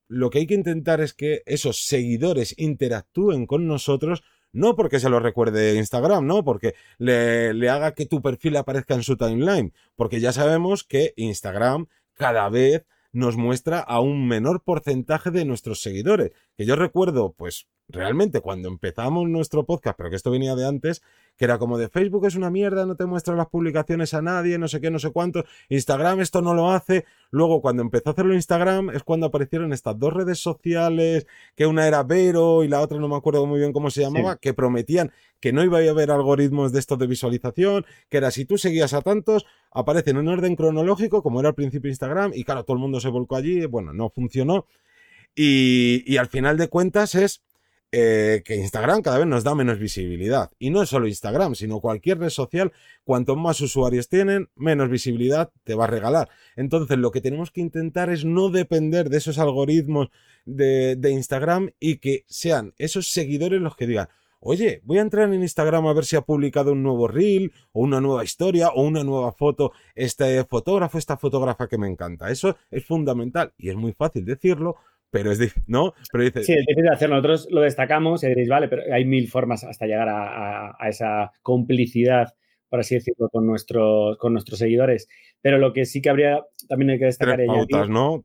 lo 0.09 0.31
que 0.31 0.39
hay 0.39 0.47
que 0.47 0.55
intentar 0.55 1.01
es 1.01 1.13
que 1.13 1.43
esos 1.47 1.85
seguidores 1.85 2.55
interactúen 2.59 3.47
con 3.47 3.67
nosotros, 3.67 4.23
no 4.53 4.75
porque 4.75 5.01
se 5.01 5.11
lo 5.11 5.21
recuerde 5.21 5.77
Instagram, 5.77 6.27
no 6.27 6.45
porque 6.45 6.75
le, 6.97 7.53
le, 7.53 7.69
haga 7.69 7.93
que 7.93 8.07
tu 8.07 8.23
perfil 8.23 8.57
aparezca 8.57 8.95
en 8.95 9.03
su 9.03 9.17
timeline, 9.17 9.75
porque 9.97 10.21
ya 10.21 10.33
sabemos 10.33 10.85
que 10.85 11.13
Instagram 11.17 11.87
cada 12.15 12.49
vez 12.49 12.87
nos 13.13 13.37
muestra 13.37 13.81
a 13.81 14.01
un 14.01 14.27
menor 14.27 14.63
porcentaje 14.63 15.31
de 15.31 15.45
nuestros 15.45 15.81
seguidores. 15.81 16.33
Que 16.57 16.67
yo 16.67 16.77
recuerdo, 16.77 17.33
pues 17.33 17.67
realmente 17.89 18.41
cuando 18.41 18.69
empezamos 18.69 19.29
nuestro 19.29 19.65
podcast, 19.65 19.97
pero 19.97 20.11
que 20.11 20.17
esto 20.17 20.31
venía 20.31 20.55
de 20.55 20.67
antes, 20.67 21.03
que 21.39 21.45
era 21.45 21.57
como 21.59 21.79
de 21.79 21.89
Facebook 21.89 22.27
es 22.27 22.35
una 22.35 22.51
mierda, 22.51 22.85
no 22.85 22.97
te 22.97 23.07
muestra 23.07 23.37
las 23.37 23.47
publicaciones 23.47 24.13
a 24.13 24.21
nadie, 24.21 24.59
no 24.59 24.67
sé 24.67 24.81
qué, 24.81 24.91
no 24.91 24.99
sé 24.99 25.11
cuánto, 25.11 25.45
Instagram 25.69 26.21
esto 26.21 26.43
no 26.43 26.53
lo 26.53 26.73
hace. 26.73 27.05
Luego 27.31 27.63
cuando 27.63 27.83
empezó 27.83 28.11
a 28.11 28.13
hacerlo 28.13 28.35
Instagram 28.35 28.91
es 28.91 29.05
cuando 29.05 29.27
aparecieron 29.27 29.73
estas 29.73 29.99
dos 29.99 30.13
redes 30.13 30.41
sociales, 30.41 31.27
que 31.55 31.67
una 31.67 31.87
era 31.87 32.03
Vero 32.03 32.65
y 32.65 32.69
la 32.69 32.81
otra 32.81 32.99
no 32.99 33.09
me 33.09 33.17
acuerdo 33.17 33.47
muy 33.47 33.61
bien 33.61 33.73
cómo 33.73 33.89
se 33.91 34.03
llamaba, 34.03 34.37
que 34.37 34.53
prometían 34.53 35.13
que 35.41 35.53
no 35.53 35.63
iba 35.63 35.79
a 35.79 35.89
haber 35.89 36.11
algoritmos 36.11 36.73
de 36.73 36.81
estos 36.81 36.99
de 36.99 37.07
visualización, 37.07 37.87
que 38.09 38.17
era 38.17 38.33
si 38.33 38.45
tú 38.45 38.59
seguías 38.59 38.93
a 38.93 39.03
tantos, 39.03 39.47
aparecen 39.71 40.17
en 40.17 40.27
un 40.27 40.35
orden 40.35 40.57
cronológico, 40.57 41.23
como 41.23 41.39
era 41.39 41.51
al 41.51 41.55
principio 41.55 41.89
Instagram, 41.89 42.33
y 42.35 42.43
claro, 42.43 42.65
todo 42.65 42.77
el 42.77 42.81
mundo 42.81 42.99
se 42.99 43.09
volcó 43.09 43.37
allí, 43.37 43.65
bueno, 43.67 43.93
no 43.93 44.11
funcionó. 44.11 44.67
Y, 45.37 46.03
y 46.05 46.17
al 46.17 46.27
final 46.27 46.57
de 46.57 46.67
cuentas 46.67 47.15
es 47.15 47.45
eh, 47.91 48.43
que 48.45 48.57
Instagram 48.57 49.01
cada 49.01 49.19
vez 49.19 49.27
nos 49.27 49.45
da 49.45 49.55
menos 49.55 49.79
visibilidad. 49.79 50.51
Y 50.59 50.71
no 50.71 50.83
es 50.83 50.91
solo 50.91 51.09
Instagram, 51.09 51.55
sino 51.55 51.81
cualquier 51.81 52.19
red 52.19 52.29
social, 52.29 52.73
cuanto 53.05 53.35
más 53.35 53.61
usuarios 53.61 54.09
tienen, 54.09 54.51
menos 54.57 54.91
visibilidad 54.91 55.51
te 55.65 55.75
va 55.75 55.85
a 55.85 55.89
regalar. 55.89 56.29
Entonces 56.57 56.99
lo 56.99 57.11
que 57.11 57.21
tenemos 57.21 57.51
que 57.51 57.63
intentar 57.63 58.11
es 58.11 58.25
no 58.25 58.51
depender 58.51 59.09
de 59.09 59.17
esos 59.17 59.39
algoritmos 59.39 60.11
de, 60.45 60.97
de 60.97 61.11
Instagram 61.11 61.71
y 61.81 61.97
que 61.97 62.25
sean 62.27 62.75
esos 62.77 63.11
seguidores 63.11 63.61
los 63.61 63.75
que 63.75 63.87
digan, 63.87 64.09
oye, 64.41 64.81
voy 64.85 64.99
a 64.99 65.03
entrar 65.03 65.33
en 65.33 65.43
Instagram 65.43 65.87
a 65.87 65.93
ver 65.93 66.05
si 66.05 66.17
ha 66.17 66.21
publicado 66.21 66.73
un 66.73 66.83
nuevo 66.83 67.09
reel 67.09 67.53
o 67.73 67.81
una 67.81 68.01
nueva 68.01 68.25
historia 68.25 68.69
o 68.69 68.83
una 68.83 69.05
nueva 69.05 69.33
foto, 69.33 69.73
este 69.95 70.45
fotógrafo, 70.45 70.99
esta 70.99 71.17
fotógrafa 71.17 71.69
que 71.69 71.79
me 71.79 71.89
encanta. 71.89 72.31
Eso 72.31 72.57
es 72.71 72.85
fundamental 72.85 73.53
y 73.59 73.71
es 73.71 73.77
muy 73.77 73.93
fácil 73.93 74.25
decirlo 74.25 74.77
pero 75.11 75.33
es 75.33 75.39
difícil, 75.39 75.63
¿no? 75.67 75.95
Pero 76.13 76.25
dice... 76.25 76.45
Sí, 76.45 76.53
es 76.53 76.67
difícil 76.67 76.89
hacerlo. 76.89 77.17
Nosotros 77.17 77.49
lo 77.51 77.63
destacamos 77.63 78.23
y 78.23 78.29
diréis, 78.29 78.49
vale, 78.49 78.69
pero 78.69 78.83
hay 78.93 79.05
mil 79.05 79.29
formas 79.29 79.65
hasta 79.65 79.87
llegar 79.87 80.09
a, 80.09 80.77
esa 80.89 81.33
complicidad, 81.43 82.35
por 82.69 82.81
así 82.81 82.97
decirlo, 82.97 83.29
con 83.31 83.47
nuestros, 83.47 84.19
con 84.19 84.33
nuestros 84.33 84.59
seguidores. 84.59 85.09
Pero 85.41 85.59
lo 85.59 85.73
que 85.73 85.87
sí 85.87 86.03
que 86.03 86.11
habría 86.11 86.45
también 86.69 86.91
hay 86.91 86.99
que 86.99 87.07
destacar... 87.07 87.37
Tres 87.37 87.49
pautas, 87.49 87.89
¿no? 87.89 88.25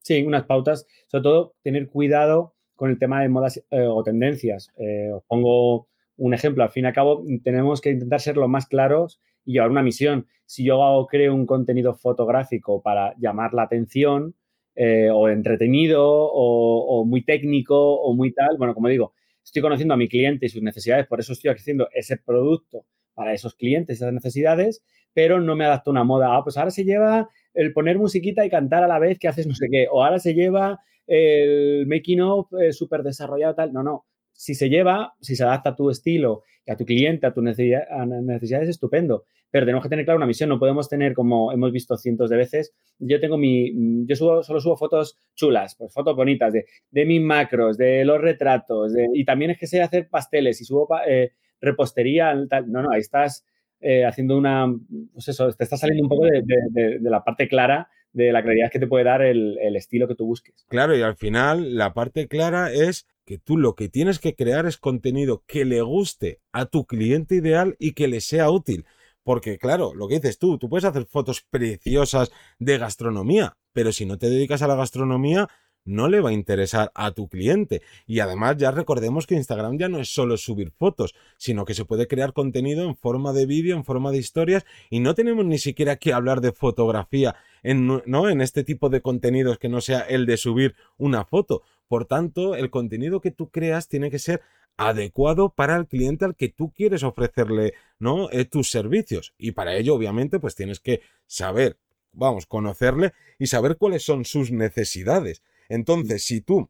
Sí, 0.00 0.22
unas 0.22 0.44
pautas. 0.44 0.86
Sobre 1.08 1.22
todo, 1.22 1.54
tener 1.62 1.88
cuidado 1.88 2.54
con 2.74 2.90
el 2.90 2.98
tema 2.98 3.22
de 3.22 3.28
modas 3.28 3.64
eh, 3.70 3.86
o 3.86 4.02
tendencias. 4.02 4.70
Eh, 4.76 5.10
os 5.12 5.22
pongo 5.24 5.88
un 6.16 6.34
ejemplo. 6.34 6.62
Al 6.62 6.70
fin 6.70 6.84
y 6.84 6.86
al 6.88 6.92
cabo, 6.92 7.24
tenemos 7.42 7.80
que 7.80 7.90
intentar 7.90 8.20
ser 8.20 8.36
lo 8.36 8.48
más 8.48 8.66
claros 8.66 9.20
y 9.44 9.52
llevar 9.52 9.70
una 9.70 9.82
misión. 9.82 10.26
Si 10.46 10.64
yo 10.64 11.06
creo 11.10 11.34
un 11.34 11.46
contenido 11.46 11.94
fotográfico 11.94 12.82
para 12.82 13.14
llamar 13.18 13.54
la 13.54 13.62
atención, 13.62 14.34
eh, 14.76 15.08
o 15.10 15.28
entretenido 15.28 16.02
o, 16.04 17.04
muy 17.04 17.24
técnico 17.24 17.94
o 17.94 18.14
muy 18.14 18.32
tal. 18.32 18.56
Bueno, 18.58 18.74
como 18.74 18.88
digo, 18.88 19.14
estoy 19.42 19.62
conociendo 19.62 19.94
a 19.94 19.96
mi 19.96 20.08
cliente 20.08 20.46
y 20.46 20.48
sus 20.48 20.62
necesidades, 20.62 21.06
por 21.06 21.20
eso 21.20 21.32
estoy 21.32 21.50
haciendo 21.50 21.88
ese 21.94 22.16
producto 22.16 22.84
para 23.14 23.32
esos 23.32 23.54
clientes, 23.54 23.98
esas 23.98 24.12
necesidades, 24.12 24.82
pero 25.12 25.40
no 25.40 25.54
me 25.54 25.64
adapto 25.64 25.90
a 25.90 25.92
una 25.92 26.04
moda. 26.04 26.36
Ah, 26.36 26.42
pues 26.42 26.56
ahora 26.56 26.70
se 26.70 26.84
lleva 26.84 27.28
el 27.54 27.72
poner 27.72 27.98
musiquita 27.98 28.44
y 28.44 28.50
cantar 28.50 28.82
a 28.82 28.88
la 28.88 28.98
vez 28.98 29.18
que 29.18 29.28
haces 29.28 29.46
no 29.46 29.54
sé 29.54 29.68
qué, 29.70 29.86
o 29.90 30.02
ahora 30.04 30.18
se 30.18 30.34
lleva 30.34 30.80
el 31.06 31.86
making 31.86 32.20
of 32.20 32.52
eh, 32.60 32.72
súper 32.72 33.02
desarrollado 33.02 33.54
tal. 33.54 33.72
No, 33.72 33.82
no. 33.82 34.06
si 34.32 34.54
se 34.54 34.68
lleva, 34.68 35.14
si 35.20 35.36
se 35.36 35.44
adapta 35.44 35.70
a 35.70 35.76
tu 35.76 35.90
estilo, 35.90 36.42
a 36.66 36.76
tu 36.76 36.84
cliente, 36.84 37.26
a 37.26 37.32
tus 37.32 37.44
necesidades, 37.44 38.68
estupendo. 38.68 39.24
Pero 39.54 39.66
tenemos 39.66 39.84
que 39.84 39.88
tener 39.88 40.04
claro 40.04 40.16
una 40.16 40.26
misión. 40.26 40.48
No 40.48 40.58
podemos 40.58 40.88
tener, 40.88 41.14
como 41.14 41.52
hemos 41.52 41.70
visto 41.70 41.96
cientos 41.96 42.28
de 42.28 42.36
veces, 42.36 42.74
yo 42.98 43.20
tengo 43.20 43.38
mi, 43.38 43.72
yo 44.04 44.16
subo, 44.16 44.42
solo 44.42 44.58
subo 44.58 44.76
fotos 44.76 45.16
chulas, 45.36 45.76
pues 45.76 45.92
fotos 45.92 46.16
bonitas 46.16 46.52
de, 46.52 46.66
de 46.90 47.04
mis 47.04 47.22
macros, 47.22 47.78
de 47.78 48.04
los 48.04 48.20
retratos, 48.20 48.92
y 49.12 49.24
también 49.24 49.52
es 49.52 49.58
que 49.58 49.68
sé 49.68 49.80
hacer 49.80 50.08
pasteles 50.08 50.60
y 50.60 50.64
subo 50.64 50.88
eh, 51.06 51.34
repostería, 51.60 52.34
no, 52.34 52.82
no, 52.82 52.90
ahí 52.90 52.98
estás 52.98 53.46
eh, 53.78 54.04
haciendo 54.04 54.36
una, 54.36 54.74
pues 55.12 55.28
eso, 55.28 55.52
te 55.52 55.62
está 55.62 55.76
saliendo 55.76 56.02
un 56.02 56.08
poco 56.08 56.24
de, 56.24 56.98
la 57.00 57.22
parte 57.22 57.46
clara 57.46 57.88
de 58.12 58.32
la 58.32 58.42
claridad 58.42 58.72
que 58.72 58.80
te 58.80 58.88
puede 58.88 59.04
dar 59.04 59.22
el, 59.22 59.56
estilo 59.76 60.08
que 60.08 60.16
tú 60.16 60.26
busques. 60.26 60.66
Claro, 60.68 60.96
y 60.96 61.02
al 61.02 61.14
final 61.14 61.76
la 61.76 61.94
parte 61.94 62.26
clara 62.26 62.72
es 62.72 63.06
que 63.24 63.38
tú 63.38 63.56
lo 63.56 63.76
que 63.76 63.88
tienes 63.88 64.18
que 64.18 64.34
crear 64.34 64.66
es 64.66 64.78
contenido 64.78 65.44
que 65.46 65.64
le 65.64 65.80
guste 65.80 66.40
a 66.50 66.66
tu 66.66 66.86
cliente 66.86 67.36
ideal 67.36 67.76
y 67.78 67.92
que 67.92 68.08
le 68.08 68.20
sea 68.20 68.50
útil. 68.50 68.84
Porque 69.24 69.58
claro, 69.58 69.94
lo 69.94 70.06
que 70.06 70.16
dices 70.16 70.38
tú, 70.38 70.58
tú 70.58 70.68
puedes 70.68 70.84
hacer 70.84 71.06
fotos 71.06 71.44
preciosas 71.50 72.30
de 72.58 72.78
gastronomía, 72.78 73.56
pero 73.72 73.90
si 73.90 74.06
no 74.06 74.18
te 74.18 74.30
dedicas 74.30 74.62
a 74.62 74.68
la 74.68 74.76
gastronomía, 74.76 75.48
no 75.84 76.08
le 76.08 76.20
va 76.20 76.30
a 76.30 76.32
interesar 76.32 76.90
a 76.94 77.10
tu 77.12 77.28
cliente. 77.28 77.82
Y 78.06 78.20
además 78.20 78.56
ya 78.56 78.70
recordemos 78.70 79.26
que 79.26 79.34
Instagram 79.34 79.78
ya 79.78 79.88
no 79.88 79.98
es 80.00 80.12
solo 80.12 80.36
subir 80.36 80.70
fotos, 80.70 81.14
sino 81.36 81.64
que 81.64 81.74
se 81.74 81.84
puede 81.84 82.06
crear 82.06 82.32
contenido 82.32 82.84
en 82.84 82.96
forma 82.96 83.32
de 83.32 83.46
vídeo, 83.46 83.76
en 83.76 83.84
forma 83.84 84.10
de 84.10 84.18
historias, 84.18 84.64
y 84.90 85.00
no 85.00 85.14
tenemos 85.14 85.44
ni 85.44 85.58
siquiera 85.58 85.96
que 85.96 86.12
hablar 86.12 86.40
de 86.40 86.52
fotografía 86.52 87.36
en, 87.62 88.02
¿no? 88.06 88.28
en 88.28 88.40
este 88.40 88.64
tipo 88.64 88.88
de 88.88 89.02
contenidos 89.02 89.58
que 89.58 89.68
no 89.68 89.80
sea 89.80 90.00
el 90.00 90.26
de 90.26 90.36
subir 90.36 90.74
una 90.96 91.24
foto. 91.24 91.62
Por 91.86 92.06
tanto, 92.06 92.54
el 92.54 92.70
contenido 92.70 93.20
que 93.20 93.30
tú 93.30 93.50
creas 93.50 93.88
tiene 93.88 94.10
que 94.10 94.18
ser 94.18 94.40
adecuado 94.76 95.50
para 95.50 95.76
el 95.76 95.86
cliente 95.86 96.24
al 96.24 96.36
que 96.36 96.48
tú 96.48 96.72
quieres 96.72 97.02
ofrecerle 97.02 97.74
¿no? 97.98 98.30
Eh, 98.30 98.44
tus 98.44 98.70
servicios. 98.70 99.34
Y 99.38 99.52
para 99.52 99.76
ello, 99.76 99.94
obviamente, 99.94 100.38
pues 100.40 100.54
tienes 100.54 100.80
que 100.80 101.00
saber, 101.26 101.78
vamos, 102.12 102.46
conocerle 102.46 103.12
y 103.38 103.46
saber 103.46 103.76
cuáles 103.76 104.04
son 104.04 104.24
sus 104.24 104.50
necesidades. 104.50 105.42
Entonces, 105.68 106.24
si 106.24 106.40
tú 106.40 106.68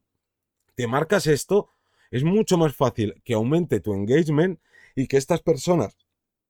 te 0.75 0.87
marcas 0.87 1.27
esto, 1.27 1.69
es 2.11 2.23
mucho 2.23 2.57
más 2.57 2.75
fácil 2.75 3.21
que 3.23 3.33
aumente 3.33 3.79
tu 3.79 3.93
engagement 3.93 4.59
y 4.95 5.07
que 5.07 5.17
estas 5.17 5.41
personas, 5.41 5.97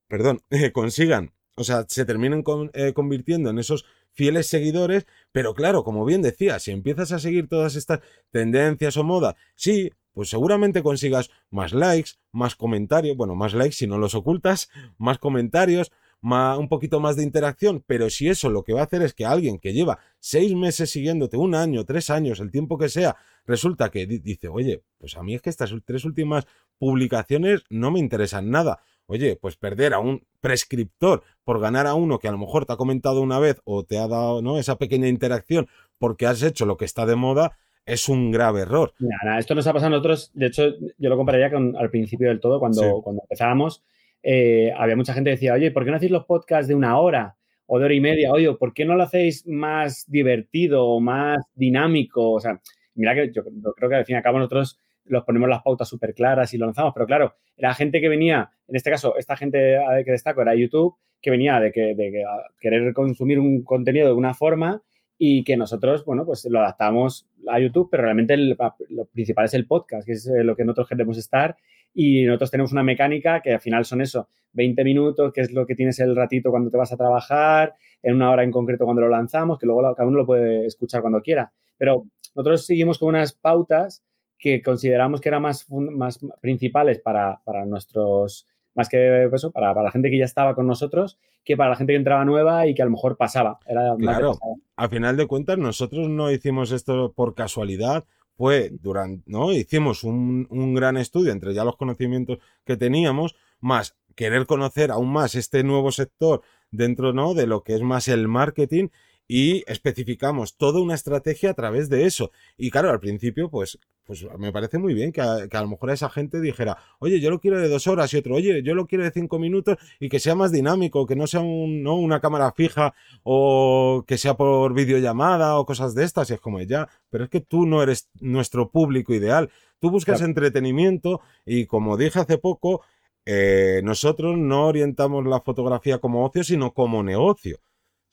perdón, 0.08 0.42
consigan, 0.74 1.34
o 1.56 1.64
sea, 1.64 1.86
se 1.88 2.06
terminen 2.06 2.44
eh, 2.74 2.94
convirtiendo 2.94 3.50
en 3.50 3.60
esos 3.60 3.86
fieles 4.12 4.48
seguidores, 4.48 5.06
pero 5.32 5.54
claro, 5.54 5.84
como 5.84 6.06
bien 6.06 6.22
decía, 6.22 6.60
si 6.60 6.72
empiezas 6.72 7.12
a 7.12 7.20
seguir 7.20 7.48
todas 7.48 7.76
estas 7.76 8.00
tendencias 8.32 8.98
o 8.98 9.04
moda, 9.04 9.36
sí, 9.56 9.92
pues 10.16 10.30
seguramente 10.30 10.82
consigas 10.82 11.30
más 11.52 11.74
likes, 11.74 12.12
más 12.32 12.56
comentarios, 12.56 13.16
bueno, 13.16 13.36
más 13.36 13.54
likes 13.54 13.76
si 13.76 13.86
no 13.86 14.00
los 14.00 14.16
ocultas, 14.16 14.70
más 14.98 15.20
comentarios, 15.20 15.92
un 16.22 16.70
poquito 16.70 17.00
más 17.00 17.16
de 17.16 17.24
interacción, 17.24 17.84
pero 17.86 18.10
si 18.10 18.30
eso 18.30 18.50
lo 18.50 18.64
que 18.64 18.74
va 18.74 18.82
a 18.82 18.86
hacer 18.86 19.04
es 19.04 19.14
que 19.14 19.26
alguien 19.26 19.60
que 19.60 19.74
lleva 19.74 20.00
seis 20.20 20.56
meses 20.56 20.90
siguiéndote, 20.90 21.38
un 21.38 21.54
año, 21.54 21.86
tres 21.86 22.10
años, 22.10 22.40
el 22.40 22.50
tiempo 22.50 22.78
que 22.80 22.90
sea, 22.90 23.18
resulta 23.46 23.92
que 23.92 24.08
dice, 24.08 24.48
oye, 24.48 24.82
pues 24.98 25.18
a 25.18 25.22
mí 25.22 25.36
es 25.36 25.42
que 25.42 25.52
estas 25.52 25.72
tres 25.86 26.04
últimas 26.06 26.48
publicaciones 26.80 27.64
no 27.70 27.92
me 27.92 28.00
interesan 28.00 28.50
nada. 28.50 28.80
Oye, 29.08 29.36
pues 29.36 29.56
perder 29.56 29.94
a 29.94 30.00
un 30.00 30.26
prescriptor 30.42 31.22
por 31.44 31.60
ganar 31.60 31.86
a 31.86 31.94
uno 31.94 32.18
que 32.18 32.28
a 32.28 32.32
lo 32.32 32.40
mejor 32.40 32.66
te 32.66 32.74
ha 32.74 32.78
comentado 32.78 33.22
una 33.22 33.38
vez 33.38 33.62
o 33.64 33.84
te 33.84 34.00
ha 34.00 34.08
dado 34.08 34.42
¿no? 34.42 34.58
esa 34.58 34.78
pequeña 34.78 35.08
interacción 35.08 35.68
porque 36.00 36.26
has 36.26 36.42
hecho 36.42 36.66
lo 36.66 36.78
que 36.78 36.86
está 36.86 37.06
de 37.06 37.16
moda, 37.16 37.56
es 37.86 38.10
un 38.10 38.32
grave 38.32 38.62
error. 38.62 38.94
esto 39.38 39.56
nos 39.56 39.68
ha 39.68 39.74
pasado 39.74 39.88
a 39.88 39.98
nosotros, 39.98 40.32
de 40.34 40.48
hecho, 40.48 40.74
yo 40.98 41.10
lo 41.10 41.18
compararía 41.18 41.52
con 41.52 41.76
al 41.78 41.90
principio 41.90 42.30
del 42.30 42.40
todo, 42.40 42.60
cuando, 42.60 43.02
cuando 43.02 43.22
empezábamos, 43.22 43.84
eh, 44.24 44.74
había 44.76 44.96
mucha 44.96 45.14
gente 45.14 45.30
que 45.30 45.36
decía, 45.36 45.54
oye, 45.54 45.72
¿por 45.72 45.86
qué 45.86 45.92
no 45.92 45.98
hacéis 45.98 46.12
los 46.12 46.26
podcasts 46.26 46.68
de 46.68 46.74
una 46.74 46.98
hora 47.00 47.36
o 47.68 47.78
de 47.78 47.86
hora 47.86 47.94
y 47.94 48.02
media? 48.02 48.32
Oye, 48.32 48.52
¿por 48.54 48.74
qué 48.74 48.86
no 48.86 48.96
lo 48.96 49.04
hacéis 49.04 49.46
más 49.46 50.06
divertido 50.08 50.86
o 50.86 51.00
más 51.00 51.38
dinámico? 51.54 52.32
O 52.32 52.40
sea, 52.40 52.60
mira 52.96 53.14
que 53.14 53.32
yo, 53.32 53.44
creo 53.76 53.90
que 53.90 53.96
al 53.96 54.06
fin 54.06 54.16
y 54.16 54.18
al 54.18 54.24
cabo 54.24 54.40
nosotros 54.40 54.80
los 55.06 55.24
ponemos 55.24 55.48
las 55.48 55.62
pautas 55.62 55.88
súper 55.88 56.16
claras 56.16 56.52
y 56.56 56.58
lo 56.58 56.66
lanzamos, 56.66 56.92
pero 56.96 57.06
claro, 57.06 57.36
la 57.58 57.76
gente 57.76 58.02
que 58.02 58.10
venía, 58.10 58.50
en 58.68 58.76
este 58.76 58.90
caso, 58.90 59.16
esta 59.18 59.38
gente 59.38 59.78
que 60.04 60.12
destaco 60.12 60.42
era 60.42 60.56
YouTube, 60.56 60.96
que 61.22 61.30
venía 61.30 61.60
de, 61.60 61.72
que, 61.72 61.94
de 61.94 62.24
querer 62.60 62.94
consumir 62.94 63.40
un 63.40 63.64
contenido 63.64 64.08
de 64.08 64.14
una 64.14 64.34
forma 64.34 64.82
y 65.18 65.44
que 65.44 65.58
nosotros, 65.58 66.04
bueno, 66.06 66.26
pues 66.26 66.46
lo 66.50 66.60
adaptamos 66.60 67.28
a 67.48 67.60
YouTube, 67.60 67.90
pero 67.90 68.04
realmente 68.04 68.36
lo 68.38 69.06
principal 69.14 69.46
es 69.46 69.54
el 69.54 69.68
podcast, 69.68 70.06
que 70.06 70.14
es 70.14 70.28
eh, 70.28 70.44
lo 70.44 70.56
que 70.56 70.66
nosotros 70.66 70.90
queremos 70.90 71.18
estar 71.18 71.56
y 71.94 72.26
nosotros 72.26 72.52
tenemos 72.52 72.74
una 72.74 72.84
mecánica 72.84 73.42
que 73.42 73.54
al 73.54 73.62
final 73.62 73.86
son 73.86 74.02
eso, 74.02 74.28
20 74.52 74.84
minutos, 74.84 75.32
que 75.32 75.42
es 75.42 75.52
lo 75.54 75.66
que 75.66 75.76
tienes 75.76 75.98
el 76.00 76.16
ratito 76.16 76.52
cuando 76.52 76.70
te 76.70 76.78
vas 76.78 76.92
a 76.92 76.98
trabajar, 76.98 77.74
en 78.04 78.16
una 78.16 78.30
hora 78.30 78.44
en 78.44 78.52
concreto 78.52 78.84
cuando 78.84 79.02
lo 79.02 79.10
lanzamos, 79.10 79.58
que 79.58 79.66
luego 79.66 79.82
cada 79.96 80.08
uno 80.08 80.18
lo 80.18 80.26
puede 80.26 80.66
escuchar 80.66 81.02
cuando 81.02 81.22
quiera. 81.22 81.54
Pero 81.78 82.06
nosotros 82.36 82.66
seguimos 82.66 83.00
con 83.00 83.10
unas 83.10 83.34
pautas 83.34 84.04
que 84.38 84.62
consideramos 84.62 85.22
que 85.22 85.30
eran 85.30 85.42
más, 85.42 85.70
más 85.70 86.20
principales 86.42 87.00
para, 87.00 87.42
para 87.46 87.66
nuestros 87.66 88.46
más 88.76 88.90
que 88.90 89.30
eso, 89.34 89.52
para, 89.52 89.74
la 89.74 89.92
gente 89.92 90.10
que 90.12 90.20
ya 90.20 90.26
estaba 90.26 90.54
con 90.54 90.68
nosotros, 90.68 91.18
que 91.44 91.58
para 91.58 91.72
la 91.72 91.76
gente 91.76 91.94
que 91.94 91.98
entraba 91.98 92.26
nueva 92.26 92.68
y 92.68 92.76
que 92.76 92.82
a 92.82 92.86
lo 92.86 92.92
mejor 92.92 93.18
pasaba. 93.18 93.60
Era 93.66 93.96
claro, 93.98 94.38
a 94.76 94.90
final 94.90 95.18
de 95.18 95.28
cuentas, 95.28 95.58
nosotros 95.58 96.10
no 96.10 96.30
hicimos 96.32 96.72
esto 96.72 97.14
por 97.14 97.34
casualidad, 97.34 98.04
fue 98.38 98.70
durante, 98.82 99.24
¿no? 99.28 99.54
Hicimos 99.54 100.04
un, 100.04 100.46
un 100.50 100.74
gran 100.74 100.98
estudio 100.98 101.32
entre 101.32 101.54
ya 101.54 101.64
los 101.64 101.78
conocimientos 101.78 102.40
que 102.66 102.76
teníamos, 102.76 103.36
más 103.62 103.96
querer 104.16 104.46
conocer 104.46 104.92
aún 104.92 105.12
más 105.12 105.36
este 105.36 105.64
nuevo 105.64 105.92
sector 105.92 106.42
dentro, 106.72 107.14
¿no? 107.14 107.34
De 107.34 107.48
lo 107.48 107.64
que 107.64 107.76
es 107.76 107.82
más 107.82 108.08
el 108.08 108.28
marketing 108.28 108.90
y 109.28 109.64
especificamos 109.68 110.56
toda 110.58 110.82
una 110.82 110.94
estrategia 110.94 111.52
a 111.52 111.54
través 111.54 111.90
de 111.90 112.06
eso. 112.06 112.32
Y 112.58 112.70
claro, 112.70 112.90
al 112.90 113.00
principio, 113.00 113.50
pues, 113.50 113.80
pues 114.06 114.26
me 114.38 114.52
parece 114.52 114.78
muy 114.78 114.94
bien 114.94 115.12
que 115.12 115.22
a, 115.22 115.48
lo 115.62 115.68
mejor 115.68 115.90
esa 115.90 116.10
gente 116.10 116.40
dijera, 116.40 116.78
oye, 117.00 117.20
yo 117.20 117.32
lo 117.32 117.40
quiero 117.40 117.60
de 117.60 117.68
dos 117.68 117.88
horas 117.88 118.14
y 118.14 118.18
otro, 118.18 118.36
oye, 118.36 118.62
yo 118.62 118.76
lo 118.76 118.86
quiero 118.86 119.04
de 119.04 119.12
cinco 119.12 119.40
minutos 119.40 119.78
y 120.00 120.10
que 120.10 120.20
sea 120.20 120.36
más 120.36 120.52
dinámico, 120.52 121.08
que 121.08 121.16
no 121.16 121.26
sea 121.26 121.42
un, 121.42 121.82
¿no? 121.82 121.96
una 121.96 122.20
cámara 122.20 122.52
fija 122.52 122.94
o 123.24 124.04
que 124.08 124.18
sea 124.18 124.36
por 124.36 124.74
videollamada 124.74 125.58
o 125.58 125.66
cosas 125.66 125.96
de 125.96 126.04
estas. 126.04 126.30
Y 126.30 126.34
es 126.36 126.40
como, 126.40 126.62
ya, 126.62 126.88
pero 127.10 127.24
es 127.24 127.30
que 127.32 127.42
tú 127.42 127.66
no 127.66 127.82
eres 127.82 128.10
nuestro 128.20 128.70
público 128.70 129.14
ideal. 129.14 129.50
Tú 129.80 129.90
buscas 129.90 130.22
entretenimiento 130.22 131.22
y 131.46 131.66
como 131.66 131.98
dije 131.98 132.20
hace 132.20 132.38
poco, 132.38 132.82
eh, 133.26 133.82
nosotros 133.84 134.38
no 134.38 134.68
orientamos 134.68 135.26
la 135.26 135.42
fotografía 135.42 135.98
como 135.98 136.24
ocio, 136.26 136.44
sino 136.44 136.74
como 136.74 137.02
negocio. 137.02 137.60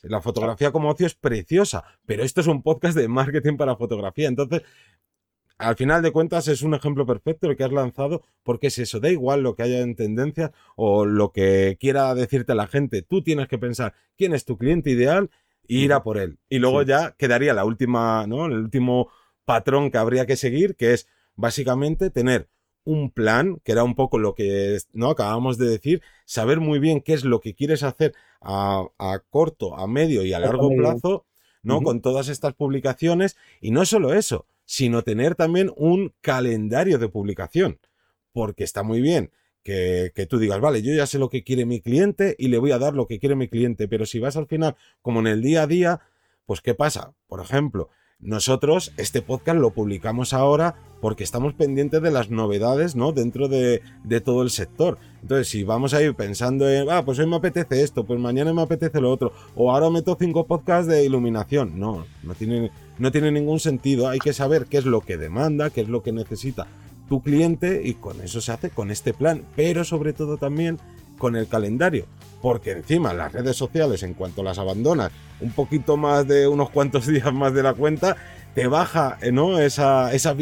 La 0.03 0.21
fotografía 0.21 0.73
como 0.73 0.91
ocio 0.91 1.07
es 1.07 1.15
preciosa, 1.15 1.85
pero 2.07 2.25
esto 2.25 2.41
es 2.41 2.49
un 2.49 2.62
podcast 2.62 2.97
de 2.97 3.09
marketing 3.09 3.57
para 3.57 3.77
fotografía. 3.77 4.29
Entonces, 4.29 4.62
al 5.59 5.77
final 5.77 6.03
de 6.03 6.11
cuentas 6.11 6.49
es 6.49 6.62
un 6.62 6.75
ejemplo 6.75 7.07
perfecto 7.07 7.49
el 7.49 7.57
que 7.57 7.62
has 7.62 7.73
lanzado 7.73 8.23
porque 8.43 8.67
es 8.67 8.79
eso, 8.79 8.99
da 8.99 9.11
igual 9.11 9.43
lo 9.43 9.55
que 9.55 9.62
haya 9.62 9.81
en 9.81 9.95
tendencias 9.95 10.51
o 10.75 11.07
lo 11.07 11.31
que 11.31 11.77
quiera 11.79 12.15
decirte 12.17 12.55
la 12.57 12.67
gente, 12.67 13.03
tú 13.03 13.23
tienes 13.23 13.47
que 13.47 13.59
pensar 13.59 13.95
quién 14.17 14.35
es 14.35 14.45
tu 14.45 14.59
cliente 14.59 14.91
ideal 14.91 15.31
e 15.69 15.75
ir 15.75 15.93
a 15.93 16.03
por 16.03 16.19
él. 16.19 16.38
Y 16.49 16.59
luego 16.59 16.83
ya 16.83 17.15
quedaría 17.17 17.55
la 17.55 17.65
última, 17.65 18.27
¿no? 18.27 18.47
El 18.47 18.55
último 18.55 19.11
patrón 19.45 19.93
que 19.93 19.99
habría 19.99 20.27
que 20.27 20.37
seguir, 20.37 20.75
que 20.75 20.95
es 20.95 21.07
básicamente 21.37 22.11
tener 22.11 22.49
un 22.85 23.11
plan, 23.11 23.61
que 23.64 23.73
era 23.73 23.85
un 23.85 23.95
poco 23.95 24.18
lo 24.18 24.35
que 24.35 24.79
no 24.92 25.11
acabamos 25.11 25.59
de 25.59 25.68
decir, 25.68 26.03
saber 26.25 26.61
muy 26.61 26.79
bien 26.79 27.01
qué 27.01 27.12
es 27.12 27.25
lo 27.25 27.40
que 27.40 27.55
quieres 27.55 27.83
hacer 27.83 28.14
a, 28.40 28.88
corto, 29.31 29.77
a 29.77 29.87
medio 29.87 30.25
y 30.25 30.33
a 30.33 30.40
largo 30.40 30.71
plazo, 30.71 31.27
¿no? 31.62 31.81
Con 31.83 32.01
todas 32.01 32.29
estas 32.29 32.55
publicaciones. 32.55 33.37
Y 33.61 33.71
no 33.71 33.85
solo 33.85 34.14
eso, 34.14 34.47
sino 34.64 35.03
tener 35.03 35.35
también 35.35 35.71
un 35.77 36.12
calendario 36.21 36.99
de 36.99 37.09
publicación. 37.09 37.79
Porque 38.33 38.64
está 38.64 38.83
muy 38.83 39.01
bien 39.01 39.31
que, 39.62 40.11
que, 40.14 40.27
tú 40.27 40.38
digas, 40.38 40.61
vale, 40.61 40.83
yo 40.83 40.95
ya 40.95 41.07
sé 41.07 41.18
lo 41.18 41.29
que 41.29 41.45
quiere 41.45 41.66
mi 41.66 41.81
cliente 41.81 42.35
y 42.38 42.49
le 42.49 42.59
voy 42.59 42.73
a 42.73 42.79
dar 42.79 42.95
lo 42.95 43.07
que 43.07 43.18
quiere 43.18 43.37
mi 43.37 43.49
cliente. 43.49 43.87
Pero 43.87 44.07
si 44.07 44.18
vas 44.18 44.37
al 44.37 44.47
final, 44.47 44.77
como 45.03 45.21
en 45.21 45.27
el 45.29 45.42
día 45.42 45.62
a 45.62 45.66
día, 45.66 46.01
pues 46.47 46.61
¿qué 46.61 46.75
pasa? 46.75 47.14
Por 47.27 47.40
ejemplo, 47.40 47.90
nosotros 48.23 48.93
este 48.97 49.21
podcast 49.21 49.59
lo 49.59 49.71
publicamos 49.71 50.33
ahora 50.33 50.77
porque 51.01 51.25
estamos 51.25 51.55
pendientes 51.55 52.01
de 52.01 52.13
las 52.13 52.31
novedades, 52.31 52.95
¿no? 52.95 53.11
Dentro 53.11 53.49
de, 53.49 53.83
todo 54.25 54.43
el 54.43 54.51
sector. 54.51 54.99
Entonces, 55.21 55.49
si 55.49 55.65
vamos 55.65 55.93
a 55.93 56.03
ir 56.03 56.15
pensando 56.15 56.71
en, 56.71 56.89
ah, 56.89 57.05
pues 57.05 57.19
hoy 57.19 57.27
me 57.27 57.35
apetece 57.35 57.83
esto, 57.83 58.05
pues 58.05 58.21
mañana 58.21 58.55
me 58.55 58.63
apetece 58.63 59.01
lo 59.01 59.11
otro, 59.11 59.33
o 59.57 59.73
ahora 59.73 59.91
meto 59.91 60.17
cinco 60.17 60.47
podcasts 60.47 60.87
de 60.87 61.05
iluminación. 61.05 61.81
No, 61.81 62.07
no 62.23 62.35
tiene, 62.35 62.71
no 62.99 63.11
tiene 63.11 63.33
ningún 63.33 63.59
sentido. 63.59 64.09
Hay 64.09 64.21
que 64.21 64.33
saber 64.33 64.67
qué 64.67 64.79
es 64.79 64.85
lo 64.85 65.01
que 65.01 65.17
demanda, 65.17 65.71
qué 65.71 65.81
es 65.81 65.89
lo 65.89 66.05
que 66.05 66.13
necesita 66.13 66.69
tu 67.09 67.21
cliente 67.21 67.83
y 67.85 67.95
con 67.95 68.21
eso 68.21 68.41
se 68.41 68.53
hace 68.53 68.71
con 68.71 68.91
este 68.91 69.13
plan, 69.13 69.45
pero 69.57 69.85
sobre 69.85 70.13
todo 70.13 70.39
también 70.39 70.79
con 71.23 71.37
el 71.37 71.47
calendario 71.47 72.05
porque 72.43 72.73
encima 72.73 73.15
las 73.15 73.33
redes 73.33 73.57
sociales, 73.57 74.03
en 74.03 74.15
cuanto 74.15 74.43
las 74.43 74.59
abandonas 74.59 75.13
un 75.41 75.53
poquito 75.53 75.97
más 75.97 76.27
de 76.27 76.49
unos 76.49 76.71
cuantos 76.71 77.07
días 77.13 77.33
más 77.33 77.55
de 77.55 77.63
la 77.63 77.75
cuenta, 77.75 78.17
te 78.57 78.67
baja 78.67 79.17
¿no? 79.31 79.61
esa, 79.61 80.13
esa 80.13 80.35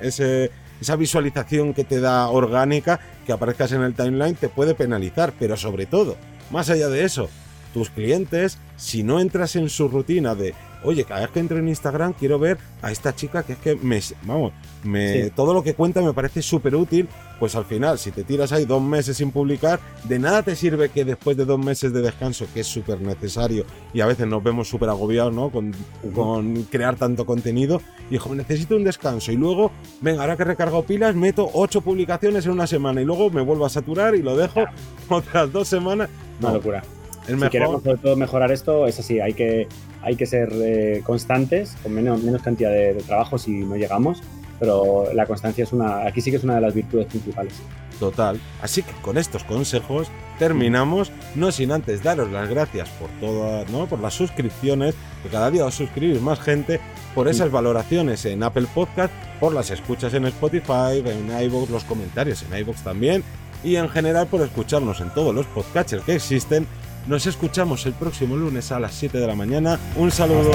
ese, 0.00 0.50
esa 0.80 0.96
visualización 0.96 1.74
que 1.74 1.82
te 1.82 2.00
da 2.00 2.28
orgánica, 2.28 3.00
que 3.26 3.32
aparezcas 3.32 3.72
en 3.72 3.82
el 3.82 3.94
timeline, 3.94 4.36
te 4.36 4.48
puede 4.48 4.76
penalizar, 4.76 5.34
pero 5.36 5.56
sobre 5.56 5.86
todo, 5.86 6.16
más 6.52 6.70
allá 6.70 6.88
de 6.88 7.02
eso, 7.04 7.28
tus 7.74 7.90
clientes, 7.90 8.58
si 8.76 9.02
no 9.02 9.18
entras 9.18 9.56
en 9.56 9.68
su 9.68 9.88
rutina 9.88 10.36
de, 10.36 10.54
oye, 10.84 11.04
cada 11.04 11.20
vez 11.22 11.30
que 11.30 11.40
entro 11.40 11.58
en 11.58 11.68
Instagram 11.68 12.12
quiero 12.12 12.38
ver 12.38 12.58
a 12.80 12.90
esta 12.90 13.14
chica 13.14 13.42
que 13.42 13.54
es 13.54 13.58
que 13.58 13.76
me, 13.76 14.00
vamos, 14.24 14.52
me, 14.84 15.30
todo 15.30 15.54
lo 15.54 15.62
que 15.62 15.74
cuenta 15.74 16.00
me 16.02 16.12
parece 16.12 16.42
súper 16.42 16.74
útil, 16.74 17.08
pues 17.38 17.56
al 17.56 17.64
final, 17.64 17.98
si 17.98 18.10
te 18.12 18.24
tiras 18.24 18.52
ahí 18.52 18.64
dos 18.64 18.82
meses 18.82 19.16
sin 19.16 19.30
publicar, 19.30 19.80
de 20.04 20.18
nada 20.18 20.42
te 20.42 20.54
sirve 20.54 20.90
que 20.90 21.04
después 21.04 21.36
de 21.36 21.44
dos 21.44 21.58
meses 21.58 21.92
de 21.92 22.00
descanso, 22.00 22.46
que 22.54 22.60
es 22.60 22.66
súper 22.66 23.00
necesario, 23.00 23.64
y 23.92 24.00
a 24.00 24.06
veces 24.06 24.26
nos 24.26 24.42
vemos 24.42 24.68
súper 24.68 24.88
agobiados, 24.88 25.34
¿no? 25.34 25.50
Con, 25.50 25.74
con, 26.14 26.62
crear 26.64 26.96
tanto 26.96 27.26
contenido, 27.26 27.80
y 28.08 28.12
dijo, 28.12 28.34
necesito 28.34 28.76
un 28.76 28.84
descanso, 28.84 29.32
y 29.32 29.36
luego, 29.36 29.72
venga, 30.00 30.22
ahora 30.22 30.36
que 30.36 30.44
recargo 30.44 30.84
pilas, 30.84 31.14
meto 31.14 31.50
ocho 31.52 31.80
publicaciones 31.80 32.46
en 32.46 32.52
una 32.52 32.66
semana, 32.66 33.02
y 33.02 33.04
luego 33.04 33.30
me 33.30 33.42
vuelvo 33.42 33.66
a 33.66 33.70
saturar 33.70 34.14
y 34.14 34.22
lo 34.22 34.36
dejo 34.36 34.64
otras 35.08 35.52
dos 35.52 35.66
semanas. 35.66 36.08
Una 36.40 36.52
locura 36.52 36.82
si 37.26 37.48
queremos 37.48 37.82
sobre 37.82 37.98
todo 37.98 38.16
mejorar 38.16 38.50
esto, 38.52 38.86
es 38.86 38.98
así, 38.98 39.20
hay 39.20 39.34
que, 39.34 39.68
hay 40.02 40.16
que 40.16 40.26
ser 40.26 40.50
eh, 40.52 41.02
constantes, 41.04 41.76
con 41.82 41.92
menos, 41.92 42.22
menos 42.22 42.42
cantidad 42.42 42.70
de, 42.70 42.94
trabajo 43.06 43.38
si 43.38 43.50
no 43.60 43.76
llegamos, 43.76 44.22
pero 44.58 45.12
la 45.14 45.26
constancia 45.26 45.64
es 45.64 45.72
una, 45.72 46.06
aquí 46.06 46.20
sí 46.20 46.30
que 46.30 46.36
es 46.36 46.44
una 46.44 46.56
de 46.56 46.60
las 46.60 46.74
virtudes 46.74 47.06
principales. 47.06 47.54
Total. 47.98 48.40
Así 48.60 48.82
que 48.82 48.92
con 49.02 49.16
estos 49.16 49.44
consejos 49.44 50.08
terminamos, 50.38 51.12
no 51.36 51.52
sin 51.52 51.70
antes 51.70 52.02
daros 52.02 52.32
las 52.32 52.48
gracias 52.48 52.88
por 52.90 53.08
todas, 53.20 53.70
¿no? 53.70 53.86
Por 53.86 54.00
las 54.00 54.14
suscripciones, 54.14 54.96
que 55.22 55.28
cada 55.28 55.50
día 55.50 55.64
os 55.64 55.74
suscribís 55.74 56.20
más 56.20 56.40
gente, 56.40 56.80
por 57.14 57.28
esas 57.28 57.52
valoraciones 57.52 58.24
en 58.24 58.42
Apple 58.42 58.66
Podcast, 58.74 59.12
por 59.38 59.52
las 59.52 59.70
escuchas 59.70 60.14
en 60.14 60.24
Spotify, 60.26 61.02
en 61.04 61.30
iVoox, 61.44 61.70
los 61.70 61.84
comentarios 61.84 62.42
en 62.42 62.58
iVoox 62.58 62.82
también, 62.82 63.22
y 63.62 63.76
en 63.76 63.88
general 63.88 64.26
por 64.26 64.42
escucharnos 64.42 65.00
en 65.00 65.10
todos 65.10 65.34
los 65.34 65.46
podcasts 65.46 65.96
que 66.04 66.16
existen 66.16 66.66
nos 67.06 67.26
escuchamos 67.26 67.86
el 67.86 67.92
próximo 67.92 68.36
lunes 68.36 68.72
a 68.72 68.80
las 68.80 68.94
7 68.94 69.18
de 69.18 69.26
la 69.26 69.34
mañana. 69.34 69.78
Un 69.96 70.10
saludo. 70.10 70.52